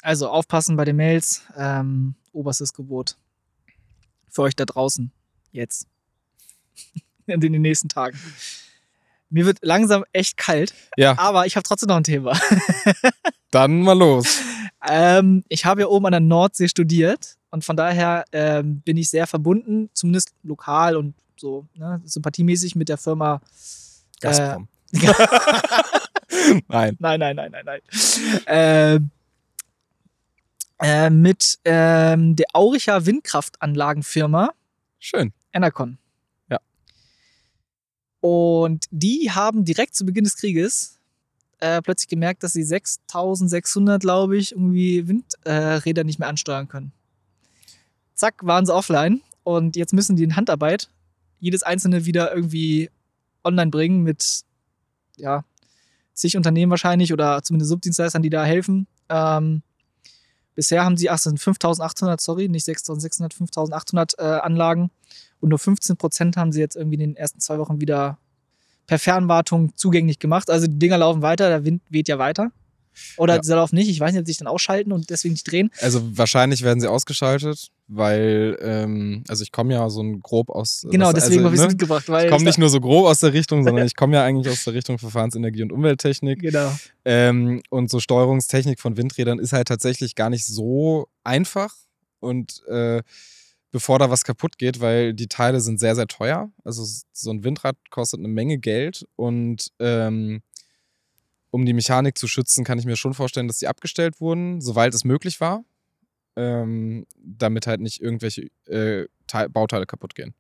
[0.01, 1.43] Also aufpassen bei den Mails.
[1.55, 3.19] Ähm, oberstes Gebot.
[4.31, 5.13] Für euch da draußen.
[5.53, 5.87] Jetzt.
[7.27, 8.19] In den nächsten Tagen.
[9.29, 12.39] Mir wird langsam echt kalt, Ja, aber ich habe trotzdem noch ein Thema.
[13.51, 14.41] dann mal los.
[14.89, 19.11] Ähm, ich habe ja oben an der Nordsee studiert und von daher ähm, bin ich
[19.11, 23.41] sehr verbunden, zumindest lokal und so ne, sympathiemäßig mit der Firma.
[24.21, 24.69] Gazprom.
[26.69, 26.97] Nein.
[26.99, 27.81] Nein, nein, nein, nein, nein.
[28.47, 29.11] Ähm,
[30.79, 34.53] äh, mit ähm, der Auricher Windkraftanlagenfirma
[34.99, 35.33] Schön.
[35.53, 35.99] Enercon.
[36.51, 36.59] Ja.
[38.21, 40.96] Und die haben direkt zu Beginn des Krieges
[41.61, 46.93] äh, plötzlich gemerkt, dass sie 6600, glaube ich, irgendwie Windräder äh, nicht mehr ansteuern können.
[48.15, 50.91] Zack, waren sie offline und jetzt müssen die in Handarbeit
[51.39, 52.91] jedes einzelne wieder irgendwie
[53.45, 54.43] online bringen mit,
[55.17, 55.45] ja,
[56.13, 58.87] zig Unternehmen wahrscheinlich oder zumindest Subdienstleistern, die da helfen.
[59.09, 59.63] Ähm,
[60.55, 64.91] bisher haben sie, ach, sind 5800, sorry, nicht 6600, 5800 äh, Anlagen
[65.41, 68.19] und nur 15 Prozent haben sie jetzt irgendwie in den ersten zwei Wochen wieder
[68.87, 70.51] per Fernwartung zugänglich gemacht.
[70.51, 72.51] Also die Dinger laufen weiter, der Wind weht ja weiter.
[73.19, 73.43] Oder Ja.
[73.43, 75.71] sie laufen nicht, ich weiß nicht, ob sie sich dann ausschalten und deswegen nicht drehen.
[75.83, 80.87] Also wahrscheinlich werden sie ausgeschaltet, weil, ähm, also ich komme ja so ein grob aus.
[80.91, 81.73] Genau, was- deswegen also, habe ich es ne?
[81.73, 84.15] mitgebracht, weil Ich komme ich nicht nur so grob aus der Richtung, sondern ich komme
[84.17, 86.41] ja eigentlich aus der Richtung Verfahrensenergie und Umwelttechnik.
[86.41, 86.73] genau.
[87.05, 91.75] Ähm, und so Steuerungstechnik von Windrädern ist halt tatsächlich gar nicht so einfach.
[92.21, 93.03] Und äh,
[93.73, 96.51] bevor da was kaputt geht, weil die Teile sind sehr, sehr teuer.
[96.65, 99.07] Also so ein Windrad kostet eine Menge Geld.
[99.17, 100.43] Und ähm,
[101.51, 104.95] um die Mechanik zu schützen, kann ich mir schon vorstellen, dass die abgestellt wurden, soweit
[104.95, 105.65] es möglich war.
[106.37, 110.35] Ähm, damit halt nicht irgendwelche äh, Teil Bauteile kaputt gehen.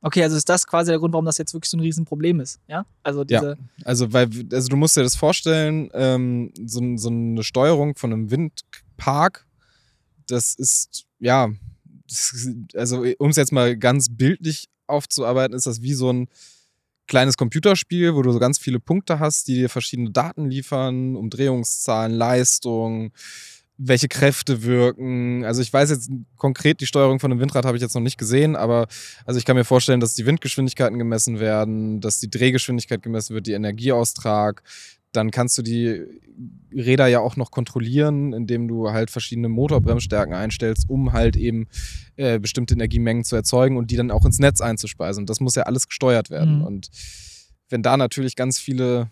[0.00, 2.60] Okay, also ist das quasi der Grund, warum das jetzt wirklich so ein Riesenproblem ist,
[2.68, 2.84] ja?
[3.02, 3.40] Also Ja.
[3.40, 8.12] diese, Also, weil, also du musst dir das vorstellen, ähm, so, so eine Steuerung von
[8.12, 9.46] einem Windpark,
[10.26, 11.48] das ist, ja,
[12.74, 16.28] also um es jetzt mal ganz bildlich aufzuarbeiten, ist das wie so ein
[17.06, 22.12] kleines Computerspiel, wo du so ganz viele Punkte hast, die dir verschiedene Daten liefern, Umdrehungszahlen,
[22.12, 23.12] Leistung,
[23.76, 25.44] welche Kräfte wirken.
[25.44, 28.18] Also ich weiß jetzt konkret, die Steuerung von einem Windrad habe ich jetzt noch nicht
[28.18, 28.86] gesehen, aber
[29.24, 33.46] also ich kann mir vorstellen, dass die Windgeschwindigkeiten gemessen werden, dass die Drehgeschwindigkeit gemessen wird,
[33.46, 34.62] die Energieaustrag.
[35.14, 36.02] Dann kannst du die
[36.72, 41.68] Räder ja auch noch kontrollieren, indem du halt verschiedene Motorbremsstärken einstellst, um halt eben
[42.16, 45.26] äh, bestimmte Energiemengen zu erzeugen und die dann auch ins Netz einzuspeisen.
[45.26, 46.58] Das muss ja alles gesteuert werden.
[46.58, 46.64] Mhm.
[46.64, 46.88] Und
[47.68, 49.10] wenn da natürlich ganz viele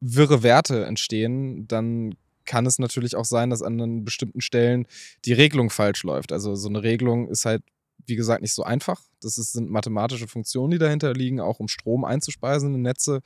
[0.00, 4.86] wirre Werte entstehen, dann kann es natürlich auch sein, dass an bestimmten Stellen
[5.24, 6.32] die Regelung falsch läuft.
[6.32, 7.62] Also so eine Regelung ist halt,
[8.06, 9.00] wie gesagt, nicht so einfach.
[9.20, 13.20] Das ist, sind mathematische Funktionen, die dahinter liegen, auch um Strom einzuspeisen in Netze.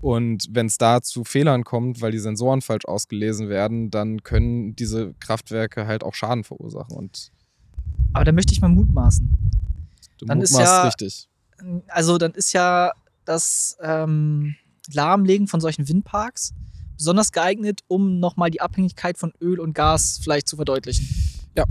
[0.00, 4.76] Und wenn es da zu Fehlern kommt, weil die Sensoren falsch ausgelesen werden, dann können
[4.76, 6.94] diese Kraftwerke halt auch Schaden verursachen.
[6.96, 7.32] Und
[8.12, 9.28] aber da möchte ich mal mutmaßen.
[10.18, 11.28] du Dann ist mutmaßt ja- richtig.
[11.88, 12.92] Also dann ist ja
[13.24, 14.54] das ähm,
[14.92, 16.52] Lahmlegen von solchen Windparks
[16.96, 21.06] besonders geeignet, um nochmal die Abhängigkeit von Öl und Gas vielleicht zu verdeutlichen.
[21.56, 21.64] Ja.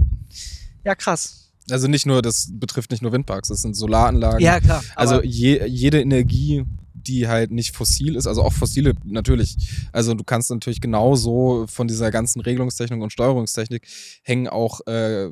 [0.83, 1.51] Ja, krass.
[1.69, 4.39] Also nicht nur, das betrifft nicht nur Windparks, das sind Solaranlagen.
[4.39, 4.83] Ja, klar.
[4.95, 6.63] Also je, jede Energie,
[7.07, 9.87] die halt nicht fossil ist, also auch fossile natürlich.
[9.91, 13.87] Also du kannst natürlich genauso von dieser ganzen Regelungstechnik und Steuerungstechnik
[14.23, 15.29] hängen auch äh,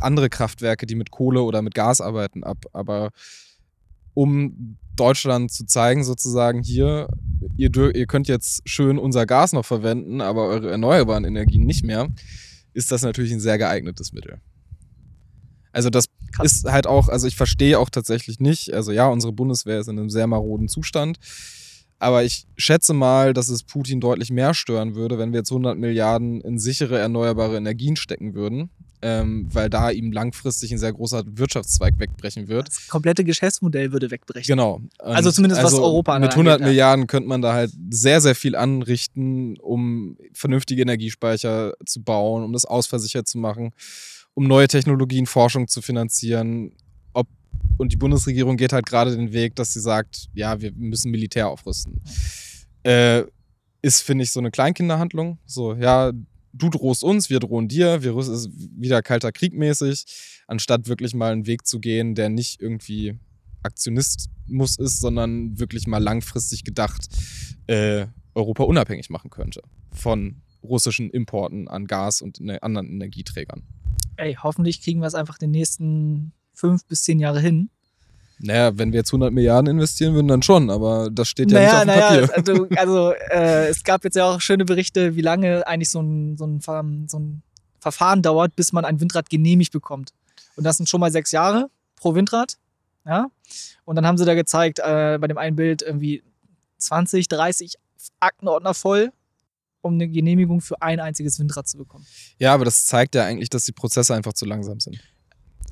[0.00, 2.66] andere Kraftwerke, die mit Kohle oder mit Gas arbeiten, ab.
[2.72, 3.10] Aber
[4.14, 7.08] um Deutschland zu zeigen, sozusagen hier,
[7.56, 12.08] ihr, ihr könnt jetzt schön unser Gas noch verwenden, aber eure erneuerbaren Energien nicht mehr,
[12.74, 14.40] ist das natürlich ein sehr geeignetes Mittel.
[15.72, 16.06] Also das
[16.42, 19.98] ist halt auch, also ich verstehe auch tatsächlich nicht, also ja, unsere Bundeswehr ist in
[19.98, 21.18] einem sehr maroden Zustand,
[21.98, 25.76] aber ich schätze mal, dass es Putin deutlich mehr stören würde, wenn wir jetzt 100
[25.76, 28.70] Milliarden in sichere erneuerbare Energien stecken würden,
[29.02, 32.68] ähm, weil da ihm langfristig ein sehr großer Wirtschaftszweig wegbrechen wird.
[32.68, 34.46] das komplette Geschäftsmodell würde wegbrechen.
[34.46, 34.74] Genau.
[34.74, 36.66] Und Also zumindest was Europa Mit angeht, 100 ja.
[36.66, 42.52] Milliarden könnte man da halt sehr, sehr viel anrichten, um vernünftige Energiespeicher zu bauen, um
[42.52, 43.72] das ausversichert zu machen,
[44.34, 46.72] um neue Technologien, Forschung zu finanzieren.
[47.12, 47.28] Ob,
[47.76, 51.48] und die Bundesregierung geht halt gerade den Weg, dass sie sagt, ja, wir müssen Militär
[51.48, 52.00] aufrüsten.
[52.82, 53.24] Äh,
[53.82, 55.38] ist, finde ich, so eine Kleinkinderhandlung.
[55.46, 56.12] So, ja,
[56.52, 60.04] du drohst uns, wir drohen dir, wir rüsten, ist wieder kalter Krieg mäßig,
[60.46, 63.18] anstatt wirklich mal einen Weg zu gehen, der nicht irgendwie
[63.62, 67.08] Aktionismus ist, sondern wirklich mal langfristig gedacht
[67.66, 69.62] äh, Europa unabhängig machen könnte
[69.92, 73.64] von russischen Importen an Gas und ne anderen Energieträgern.
[74.18, 77.70] Ey, hoffentlich kriegen wir es einfach den nächsten fünf bis zehn Jahre hin.
[78.40, 81.84] Naja, wenn wir jetzt 100 Milliarden investieren würden, dann schon, aber das steht ja naja,
[81.84, 82.78] nicht auf dem naja, Papier.
[82.78, 86.36] also, also äh, es gab jetzt ja auch schöne Berichte, wie lange eigentlich so ein,
[86.36, 86.60] so, ein,
[87.08, 87.42] so ein
[87.80, 90.12] Verfahren dauert, bis man ein Windrad genehmigt bekommt.
[90.56, 92.58] Und das sind schon mal sechs Jahre pro Windrad.
[93.06, 93.28] Ja.
[93.84, 96.22] Und dann haben sie da gezeigt, äh, bei dem einen Bild irgendwie
[96.78, 97.74] 20, 30
[98.20, 99.12] Aktenordner voll,
[99.80, 102.06] um eine Genehmigung für ein einziges Windrad zu bekommen.
[102.38, 104.98] Ja, aber das zeigt ja eigentlich, dass die Prozesse einfach zu langsam sind.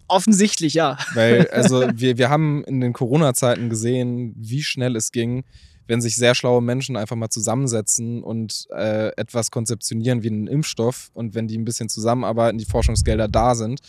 [0.09, 0.99] Offensichtlich, ja.
[1.15, 5.45] Weil, also, wir, wir haben in den Corona-Zeiten gesehen, wie schnell es ging,
[5.89, 11.11] wenn sich sehr schlaue Menschen einfach mal zusammensetzen und äh, etwas konzeptionieren wie einen Impfstoff
[11.15, 13.81] und wenn die ein bisschen zusammenarbeiten, die Forschungsgelder da sind,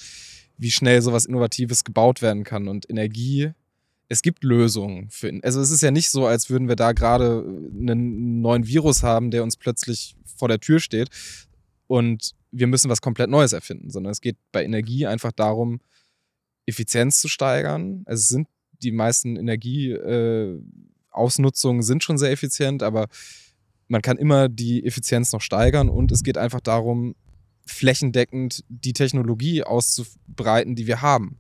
[0.57, 2.68] wie schnell sowas Innovatives gebaut werden kann.
[2.68, 3.51] Und Energie,
[4.09, 5.31] es gibt Lösungen für.
[5.43, 9.31] Also, es ist ja nicht so, als würden wir da gerade einen neuen Virus haben,
[9.31, 11.09] der uns plötzlich vor der Tür steht
[11.87, 15.79] und wir müssen was komplett Neues erfinden, sondern es geht bei Energie einfach darum,
[16.65, 18.03] Effizienz zu steigern.
[18.05, 18.47] Also es sind
[18.81, 23.07] die meisten Energieausnutzungen äh, sind schon sehr effizient, aber
[23.87, 27.15] man kann immer die Effizienz noch steigern und es geht einfach darum,
[27.65, 31.37] flächendeckend die Technologie auszubreiten, die wir haben.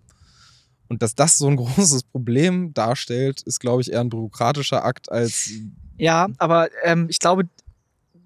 [0.89, 5.11] Und dass das so ein großes Problem darstellt, ist, glaube ich, eher ein bürokratischer Akt
[5.11, 5.51] als.
[5.97, 7.49] Ja, aber ähm, ich glaube,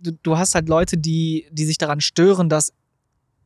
[0.02, 2.74] du, du hast halt Leute, die, die sich daran stören, dass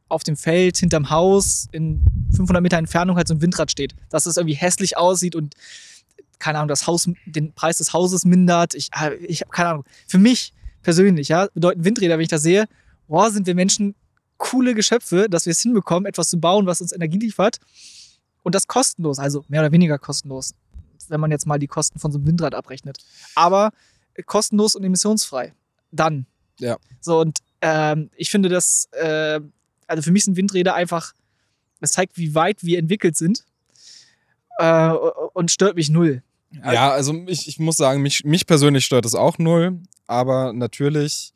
[0.07, 2.01] auf dem Feld hinterm Haus in
[2.35, 3.95] 500 Meter Entfernung halt so ein Windrad steht.
[4.09, 5.55] Dass es irgendwie hässlich aussieht und,
[6.39, 8.75] keine Ahnung, das Haus, den Preis des Hauses mindert.
[8.75, 9.85] Ich, äh, ich habe keine Ahnung.
[10.07, 10.53] Für mich
[10.83, 12.65] persönlich, ja, bedeuten Windräder, wenn ich das sehe,
[13.07, 13.95] boah, sind wir Menschen
[14.37, 17.59] coole Geschöpfe, dass wir es hinbekommen, etwas zu bauen, was uns Energie liefert.
[18.45, 20.53] Und das kostenlos, also mehr oder weniger kostenlos,
[21.09, 22.99] wenn man jetzt mal die Kosten von so einem Windrad abrechnet.
[23.33, 23.71] Aber
[24.27, 25.55] kostenlos und emissionsfrei.
[25.91, 26.27] Dann.
[26.59, 26.77] Ja.
[27.01, 29.41] So, und ähm, ich finde das, äh,
[29.87, 31.13] also für mich sind Windräder einfach,
[31.81, 33.45] es zeigt, wie weit wir entwickelt sind
[34.59, 36.21] äh, und stört mich null.
[36.51, 41.33] Ja, also ich, ich muss sagen, mich, mich persönlich stört es auch null, aber natürlich,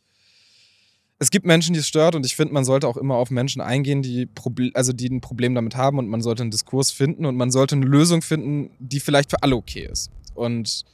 [1.21, 3.61] es gibt Menschen, die es stört und ich finde, man sollte auch immer auf Menschen
[3.61, 7.25] eingehen, die, Proble also die ein Problem damit haben und man sollte einen Diskurs finden
[7.25, 10.09] und man sollte eine Lösung finden, die vielleicht für alle okay ist.
[10.33, 10.85] Und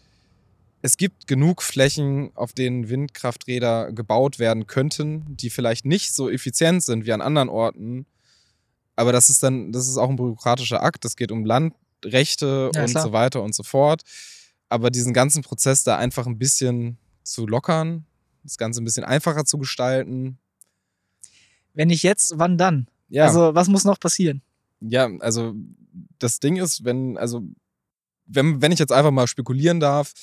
[0.81, 6.83] es gibt genug Flächen, auf denen Windkrafträder gebaut werden könnten, die vielleicht nicht so effizient
[6.83, 8.07] sind wie an anderen Orten.
[8.95, 11.05] Aber das ist dann, das ist auch ein bürokratischer Akt.
[11.05, 13.03] Es geht um Landrechte Ja, und klar.
[13.03, 14.01] so weiter und so fort.
[14.69, 18.05] Aber diesen ganzen Prozess da einfach ein bisschen zu lockern,
[18.45, 20.37] das Ganze ein bisschen einfacher zu gestalten.
[21.73, 22.87] Wenn nicht jetzt, wann dann?
[23.09, 24.41] Ja, Also, was muss noch passieren?
[24.81, 25.53] ja, also
[26.19, 27.41] das Ding ist, wenn, also,
[28.25, 30.13] wenn, wenn ich jetzt einfach mal spekulieren darf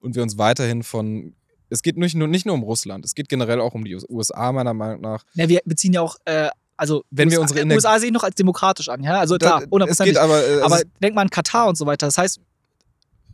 [0.00, 1.34] und wir uns weiterhin von,
[1.70, 4.52] es geht nicht nur, nicht nur um Russland, es geht generell auch um die USA,
[4.52, 5.24] meiner Meinung nach.
[5.34, 8.08] Ja, wir beziehen ja auch, äh, also, Wenn wir USA, unsere äh, Energie- USA sehe
[8.08, 9.18] ich noch als demokratisch an, ja?
[9.18, 10.14] Also, klar, Da- es hundertprozentig.
[10.14, 12.06] geht aber, äh, Aber denk mal an Katar und so weiter.
[12.06, 12.38] Das heißt,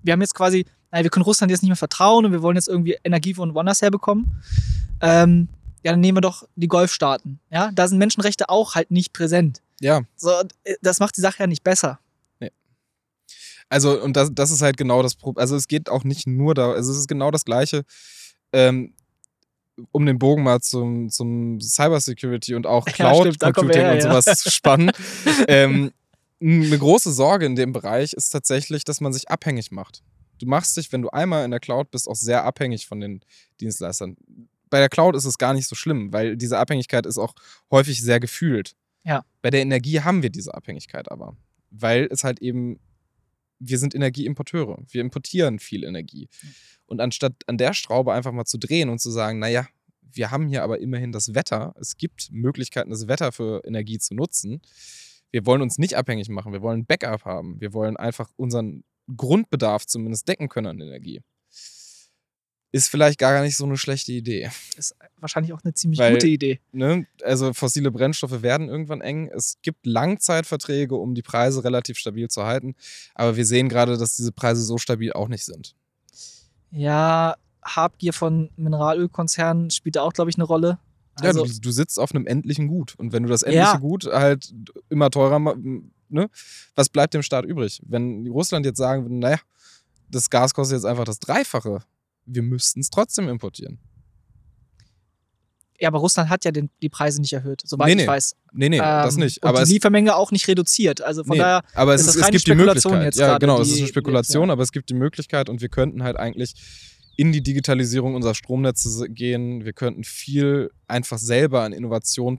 [0.03, 2.57] wir haben jetzt quasi, naja, wir können Russland jetzt nicht mehr vertrauen und wir wollen
[2.57, 4.43] jetzt irgendwie Energie von woanders herbekommen.
[5.01, 5.49] Ähm,
[5.85, 7.41] ja, dann nehmen wir doch die Golfstaaten.
[7.51, 9.63] Ja, da sind Menschenrechte auch halt nicht präsent.
[9.81, 10.31] ja, So,
[10.65, 11.99] äh, das macht die Sache ja nicht besser.
[13.73, 15.41] Also, und das, das ist halt genau das Problem.
[15.41, 17.85] Also, es geht auch nicht nur da, also, es ist genau das Gleiche.
[18.53, 18.93] Ähm,
[19.93, 23.77] um den Bogen mal zum, zum Cybersecurity und auch Ja, Cloud stimmt, da kommen wir
[23.77, 24.23] Computing her, und ja.
[24.23, 24.93] sowas zu spannen.
[25.49, 25.91] ähm,
[26.43, 30.03] eine große Sorge in dem Bereich ist tatsächlich, dass man sich abhängig macht.
[30.39, 33.21] Du machst dich, wenn du einmal in der Cloud bist, auch sehr abhängig von den
[33.61, 34.17] Dienstleistern.
[34.71, 37.35] Bei der Cloud ist es gar nicht so schlimm, weil diese Abhängigkeit ist auch
[37.71, 38.75] häufig sehr gefühlt.
[39.05, 39.25] Ja.
[39.41, 41.37] Bei der Energie haben wir diese Abhängigkeit aber,
[41.71, 42.81] weil es halt eben,
[43.59, 44.83] wir sind Energieimporteure.
[44.89, 46.29] Wir importieren viel Energie.
[46.87, 49.67] Und anstatt an der Schraube einfach mal zu drehen und zu sagen, naja,
[50.01, 54.15] wir haben hier aber immerhin das Wetter, es gibt Möglichkeiten, das Wetter für Energie zu
[54.15, 54.61] nutzen.
[55.33, 58.85] Wir wollen uns nicht abhängig machen, wir wollen ein Backup haben, wir wollen einfach unseren
[59.17, 61.21] Grundbedarf zumindest decken können an Energie.
[62.75, 64.51] Ist vielleicht gar nicht so eine schlechte Idee.
[64.79, 66.59] Ist wahrscheinlich auch eine ziemlich Weil- gute Idee.
[66.73, 67.07] Ne?
[67.23, 69.31] Also fossile Brennstoffe werden irgendwann eng.
[69.35, 72.75] Es gibt Langzeitverträge, um die Preise relativ stabil zu halten.
[73.15, 75.75] Aber wir sehen gerade, dass diese Preise so stabil auch nicht sind.
[76.71, 80.79] Ja, Habgier von Mineralölkonzernen spielt da auch, glaube ich, eine Rolle.
[81.21, 82.95] Also, ja, du, du sitzt auf einem endlichen Gut.
[82.99, 83.77] Und wenn du das endliche Ja.
[83.79, 84.53] Gut halt
[84.89, 85.59] immer teurer machst,
[86.09, 86.31] ne?
[86.75, 87.81] was bleibt dem Staat übrig?
[87.87, 89.39] Wenn Russland jetzt sagen würde, naja,
[90.11, 91.81] das Gas kostet jetzt einfach das Dreifache,
[92.27, 93.79] wir müssten es trotzdem importieren.
[95.81, 98.07] ja, aber Russland hat ja den, die Preise nicht erhöht, soweit Nee, ich nee.
[98.07, 98.37] weiß.
[98.53, 99.43] Nee, nee, das Ähm, nicht.
[99.43, 101.01] Und Aber die es, Liefermenge auch nicht reduziert.
[101.03, 103.03] Also von nee, daher, aber es, ist das es reine gibt die Möglichkeit.
[103.05, 105.69] jetzt ja, genau, es die- ist eine Spekulation, aber es gibt die Möglichkeit und wir
[105.69, 106.55] könnten halt eigentlich
[107.17, 109.65] in die Digitalisierung unserer Stromnetze gehen.
[109.65, 112.39] Wir könnten viel einfach selber an Innovation,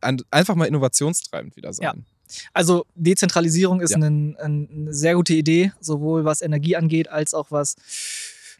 [0.00, 2.04] an, einfach mal innovationstreibend wieder sein.
[2.52, 3.96] also Dezentralisierung ist Ja.
[3.98, 7.76] ein, ein, eine sehr gute Idee, sowohl was Energie angeht, als auch was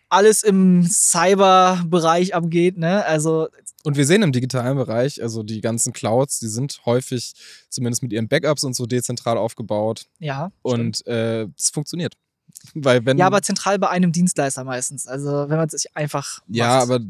[0.09, 2.77] alles im Cyberbereich abgeht.
[2.77, 3.05] Ne?
[3.07, 3.49] Also
[3.85, 7.33] Und wir sehen im digitalen Bereich, also die ganzen Clouds, die sind häufig
[7.69, 10.51] zumindest mit ihren Backups und so dezentral aufgebaut ja.
[10.63, 12.15] und äh, es funktioniert.
[12.75, 15.07] Weil wenn ja, aber zentral bei einem Dienstleister meistens.
[15.07, 16.83] Also wenn man es sich einfach Ja, macht.
[16.91, 17.01] aber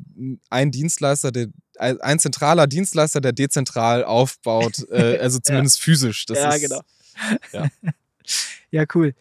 [0.49, 1.49] ein Dienstleister, der
[1.79, 6.27] ein zentraler Dienstleister, der dezentral aufbaut, äh, also zumindest physisch.
[6.27, 6.81] Das ja, ist, genau.
[7.53, 7.69] ja.
[8.71, 9.15] ja, cool.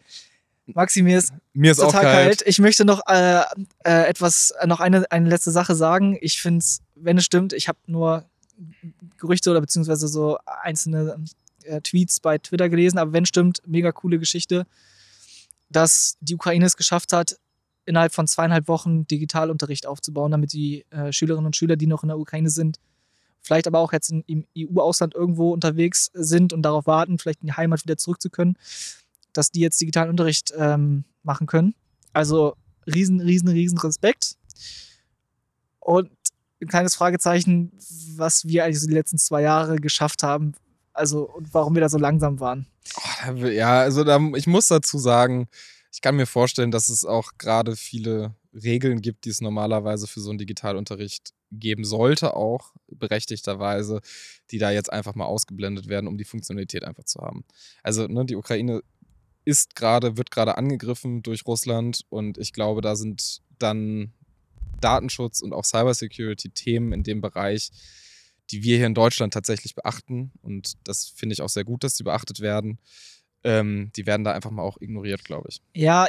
[0.66, 2.26] Maxi, mir ist Mir ist auch total kalt.
[2.26, 2.42] kalt.
[2.46, 3.40] Ich möchte noch äh,
[3.84, 6.16] äh, etwas, äh, noch eine, eine letzte Sache sagen.
[6.20, 8.24] Ich finde es, wenn es stimmt, ich habe nur
[9.18, 11.16] Gerüchte oder beziehungsweise so einzelne
[11.64, 14.66] äh, Tweets bei Twitter gelesen, aber wenn stimmt, mega coole Geschichte,
[15.70, 17.38] dass die Ukraine es geschafft hat,
[17.86, 22.08] innerhalb von zweieinhalb Wochen Digitalunterricht aufzubauen, damit die äh, Schülerinnen und Schüler, die noch in
[22.08, 22.78] der Ukraine sind,
[23.40, 27.54] vielleicht aber auch jetzt im EU-Ausland irgendwo unterwegs sind und darauf warten, vielleicht in die
[27.54, 28.56] Heimat wieder zurück zu können,
[29.32, 31.74] dass die jetzt digitalen Unterricht ähm, machen können.
[32.12, 32.54] Also
[32.86, 34.36] riesen, riesen, riesen Respekt.
[35.78, 36.10] Und
[36.60, 37.72] ein kleines Fragezeichen,
[38.16, 40.52] was wir eigentlich so die letzten zwei Jahre geschafft haben.
[40.92, 42.66] Also und warum wir da so langsam waren.
[42.96, 45.48] Oh, ja, also da, ich muss dazu sagen,
[45.92, 50.20] ich kann mir vorstellen, dass es auch gerade viele Regeln gibt, die es normalerweise für
[50.20, 54.00] so einen Digitalunterricht geben sollte, auch berechtigterweise,
[54.50, 57.44] die da jetzt einfach mal ausgeblendet werden, um die Funktionalität einfach zu haben.
[57.82, 58.82] Also ne, die Ukraine
[59.44, 64.12] ist gerade, wird gerade angegriffen durch Russland und ich glaube, da sind dann
[64.80, 67.70] Datenschutz und auch Cybersecurity-Themen in dem Bereich,
[68.50, 70.32] die wir hier in Deutschland tatsächlich beachten.
[70.42, 72.78] Und das finde ich auch sehr gut, dass die beachtet werden.
[73.44, 75.62] Ähm, die werden da einfach mal auch ignoriert, glaube ich.
[75.74, 76.06] Ja,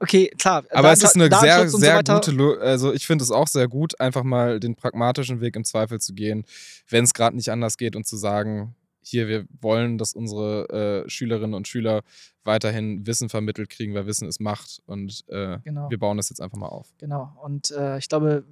[0.00, 0.64] okay, klar.
[0.70, 2.20] Aber es ist eine sehr, so sehr weiter.
[2.20, 6.00] gute, also ich finde es auch sehr gut, einfach mal den pragmatischen Weg im Zweifel
[6.00, 6.44] zu gehen,
[6.88, 11.08] wenn es gerade nicht anders geht und zu sagen, hier, wir wollen, dass unsere äh,
[11.08, 12.02] Schülerinnen und Schüler
[12.44, 15.88] weiterhin Wissen vermittelt kriegen, weil Wissen ist Macht und äh, Genau.
[15.88, 16.88] wir bauen das jetzt einfach mal auf.
[16.98, 17.32] Genau.
[17.42, 18.44] Und äh, ich glaube,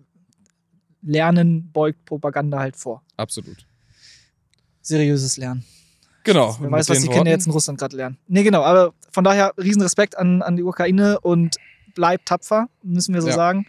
[1.02, 3.02] Lernen beugt Propaganda halt vor.
[3.16, 3.66] Absolut.
[4.82, 5.64] Seriöses Lernen.
[6.24, 6.56] Genau.
[6.60, 8.18] Wer weiß, was die den Kinder Worten- jetzt in Russland gerade lernen.
[8.26, 8.62] Nee, genau.
[8.62, 11.56] Aber von daher riesen Respekt an, an die Ukraine und
[11.94, 13.34] bleibt tapfer, müssen wir so Ja.
[13.34, 13.66] sagen.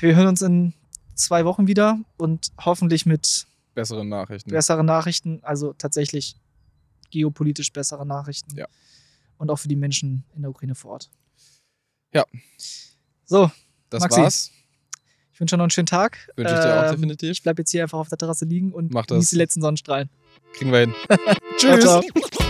[0.00, 0.72] Wir hören uns in
[1.14, 4.50] zwei Wochen wieder und hoffentlich mit besseren Nachrichten.
[4.50, 6.36] besseren Nachrichten, also tatsächlich
[7.10, 8.56] geopolitisch bessere Nachrichten.
[8.56, 8.66] Ja.
[9.38, 11.10] Und auch für die Menschen in der Ukraine vor Ort.
[12.14, 12.24] Ja.
[13.24, 13.50] So,
[13.90, 14.50] das Maxi, war's.
[15.40, 16.18] Ich wünsche noch einen schönen Tag.
[16.36, 17.30] Wünsche ich dir auch Ähm, definitiv.
[17.30, 19.16] Ich bleibe jetzt hier einfach auf der Terrasse liegen und Mach das.
[19.16, 20.10] genieße die letzten Sonnenstrahlen.
[20.52, 20.94] Kriegen wir hin.
[21.56, 21.84] Ciao, Tschüss.
[21.84, 22.49] ciao.